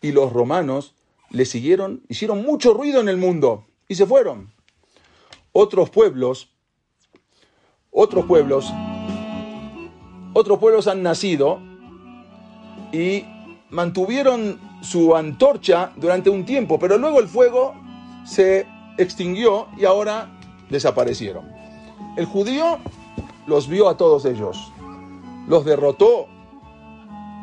[0.00, 0.94] y los romanos
[1.30, 4.52] le siguieron, hicieron mucho ruido en el mundo y se fueron.
[5.52, 6.56] Otros pueblos
[7.98, 8.70] otros pueblos,
[10.34, 11.62] otros pueblos han nacido
[12.92, 13.24] y
[13.70, 17.74] mantuvieron su antorcha durante un tiempo, pero luego el fuego
[18.26, 18.66] se
[18.98, 21.55] extinguió y ahora desaparecieron.
[22.16, 22.78] El judío
[23.46, 24.72] los vio a todos ellos,
[25.46, 26.26] los derrotó,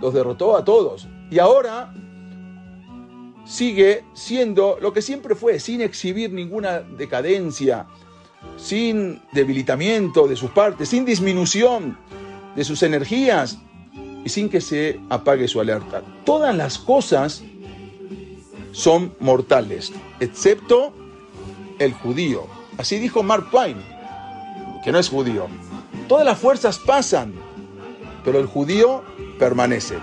[0.01, 1.93] los derrotó a todos y ahora
[3.45, 7.85] sigue siendo lo que siempre fue, sin exhibir ninguna decadencia,
[8.57, 11.97] sin debilitamiento de sus partes, sin disminución
[12.55, 13.59] de sus energías
[14.25, 16.01] y sin que se apague su alerta.
[16.25, 17.43] Todas las cosas
[18.71, 20.93] son mortales, excepto
[21.79, 22.47] el judío.
[22.77, 23.77] Así dijo Mark Twain,
[24.83, 25.47] que no es judío.
[26.07, 27.33] Todas las fuerzas pasan,
[28.23, 29.03] pero el judío
[29.39, 29.97] permanece.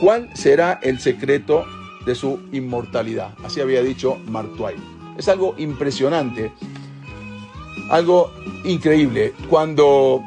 [0.00, 1.64] ¿Cuál será el secreto
[2.04, 3.34] de su inmortalidad?
[3.44, 4.50] Así había dicho Mark.
[5.16, 6.52] Es algo impresionante,
[7.90, 8.30] algo
[8.64, 9.32] increíble.
[9.48, 10.22] Cuando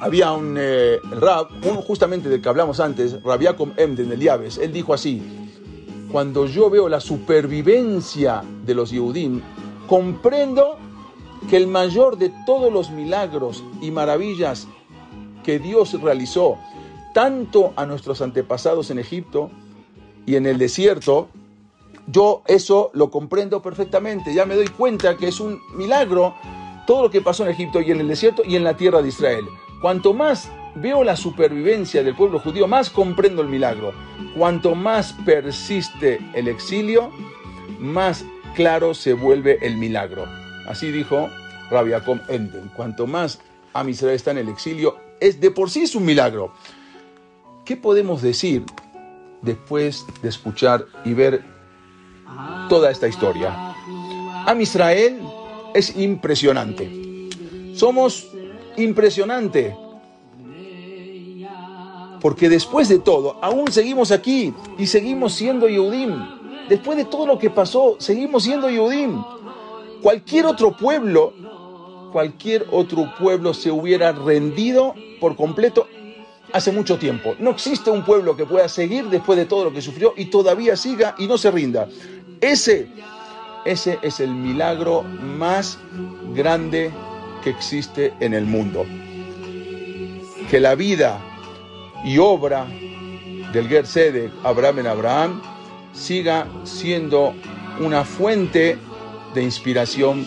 [0.00, 4.72] había un eh, rab, uno justamente del que hablamos antes, Rabiakom Emden el Yaves, él
[4.72, 5.22] dijo así,
[6.12, 9.40] cuando yo veo la supervivencia de los Yehudim,
[9.88, 10.78] comprendo
[11.48, 14.66] que el mayor de todos los milagros y maravillas
[15.42, 16.58] que Dios realizó,
[17.12, 19.50] tanto a nuestros antepasados en Egipto
[20.26, 21.28] y en el desierto,
[22.06, 26.34] yo eso lo comprendo perfectamente, ya me doy cuenta que es un milagro
[26.86, 29.08] todo lo que pasó en Egipto y en el desierto y en la tierra de
[29.08, 29.44] Israel.
[29.80, 33.92] Cuanto más veo la supervivencia del pueblo judío, más comprendo el milagro.
[34.36, 37.10] Cuanto más persiste el exilio,
[37.78, 38.24] más
[38.54, 40.43] claro se vuelve el milagro.
[40.66, 41.30] Así dijo
[41.70, 42.70] Rabiacom Enden.
[42.74, 43.40] Cuanto más
[43.72, 46.52] a Israel está en el exilio, es de por sí es un milagro.
[47.64, 48.64] ¿Qué podemos decir
[49.42, 51.44] después de escuchar y ver
[52.68, 53.74] toda esta historia?
[54.46, 55.20] Am Israel
[55.74, 57.30] es impresionante.
[57.74, 58.28] Somos
[58.76, 59.76] impresionante.
[62.20, 66.14] Porque después de todo, aún seguimos aquí y seguimos siendo Yehudim.
[66.68, 69.22] Después de todo lo que pasó, seguimos siendo Yehudim.
[70.04, 71.32] Cualquier otro pueblo,
[72.12, 75.88] cualquier otro pueblo se hubiera rendido por completo
[76.52, 77.34] hace mucho tiempo.
[77.38, 80.76] No existe un pueblo que pueda seguir después de todo lo que sufrió y todavía
[80.76, 81.88] siga y no se rinda.
[82.42, 82.88] Ese,
[83.64, 85.78] ese es el milagro más
[86.34, 86.90] grande
[87.42, 88.84] que existe en el mundo.
[90.50, 91.18] Que la vida
[92.04, 92.66] y obra
[93.54, 95.42] del Gersede Abraham en Abraham
[95.94, 97.32] siga siendo
[97.80, 98.76] una fuente
[99.34, 100.26] de inspiración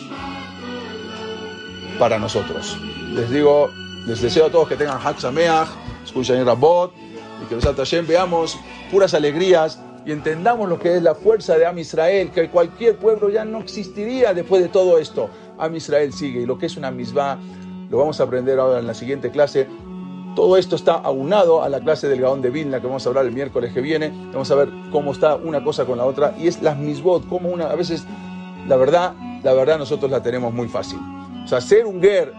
[1.97, 2.77] para nosotros.
[3.13, 3.69] Les digo,
[4.05, 5.69] les deseo a todos que tengan Hak Sameach,
[6.03, 6.93] escuchen Rabot
[7.41, 8.57] y que los veamos
[8.91, 13.29] puras alegrías y entendamos lo que es la fuerza de Am Israel, que cualquier pueblo
[13.29, 15.29] ya no existiría después de todo esto.
[15.57, 17.39] Am Israel sigue y lo que es una misma
[17.89, 19.67] lo vamos a aprender ahora en la siguiente clase.
[20.35, 23.25] Todo esto está aunado a la clase del Gaón de Vilna que vamos a hablar
[23.25, 24.11] el miércoles que viene.
[24.31, 27.49] Vamos a ver cómo está una cosa con la otra y es las misbot, como
[27.49, 28.05] una, a veces,
[28.67, 29.13] la verdad,
[29.43, 30.99] la verdad nosotros la tenemos muy fácil.
[31.43, 32.33] O sea, ser un ger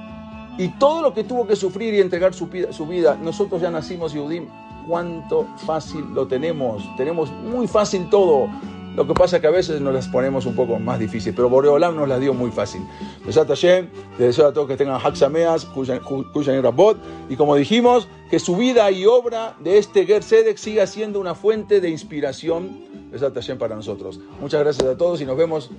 [0.58, 4.12] y todo lo que tuvo que sufrir y entregar su, su vida, nosotros ya nacimos
[4.12, 4.48] Yudim,
[4.88, 6.84] cuánto fácil lo tenemos.
[6.96, 8.48] Tenemos muy fácil todo.
[8.96, 11.48] Lo que pasa es que a veces nos las ponemos un poco más difícil, pero
[11.48, 12.82] Boreolam nos las dio muy fácil.
[13.24, 16.98] Besat Hashem, les deseo a todos que tengan Haxameas, Kuyan Rabot,
[17.28, 21.36] y como dijimos, que su vida y obra de este Ger Sedek siga siendo una
[21.36, 22.80] fuente de inspiración,
[23.12, 24.18] Besat Hashem, para nosotros.
[24.40, 25.70] Muchas gracias a todos y nos vemos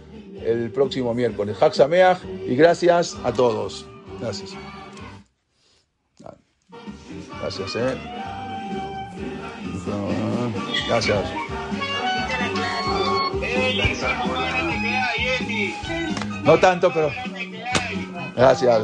[0.46, 1.58] el próximo miércoles.
[1.62, 3.86] Haxameach y gracias a todos.
[4.20, 4.56] Gracias.
[7.42, 7.98] Gracias, eh.
[10.88, 11.32] Gracias.
[16.44, 17.12] No tanto, pero.
[18.36, 18.82] Gracias.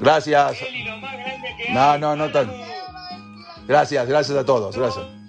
[0.00, 0.58] Gracias.
[1.70, 2.54] No, no, no tanto.
[3.66, 4.76] Gracias, gracias a todos.
[4.76, 5.21] Gracias.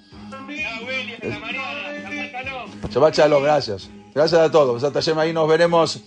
[2.89, 3.89] Shabbat Shalom, gracias.
[4.13, 4.84] Gracias a todos.
[5.17, 6.03] Ahí nos veremos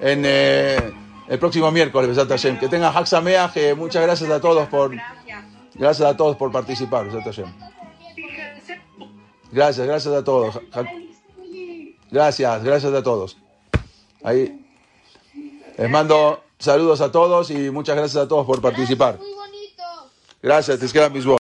[0.00, 0.92] en eh,
[1.28, 2.16] el próximo miércoles.
[2.60, 4.92] Que tenga Haxamea, que muchas gracias a todos por.
[5.74, 7.06] Gracias a todos por participar.
[9.50, 10.60] Gracias, gracias a todos.
[12.10, 13.36] Gracias, gracias a todos.
[14.22, 14.64] Ahí
[15.76, 19.18] les mando saludos a todos y muchas gracias a todos por participar.
[20.42, 21.41] Gracias, te quedan mis voces.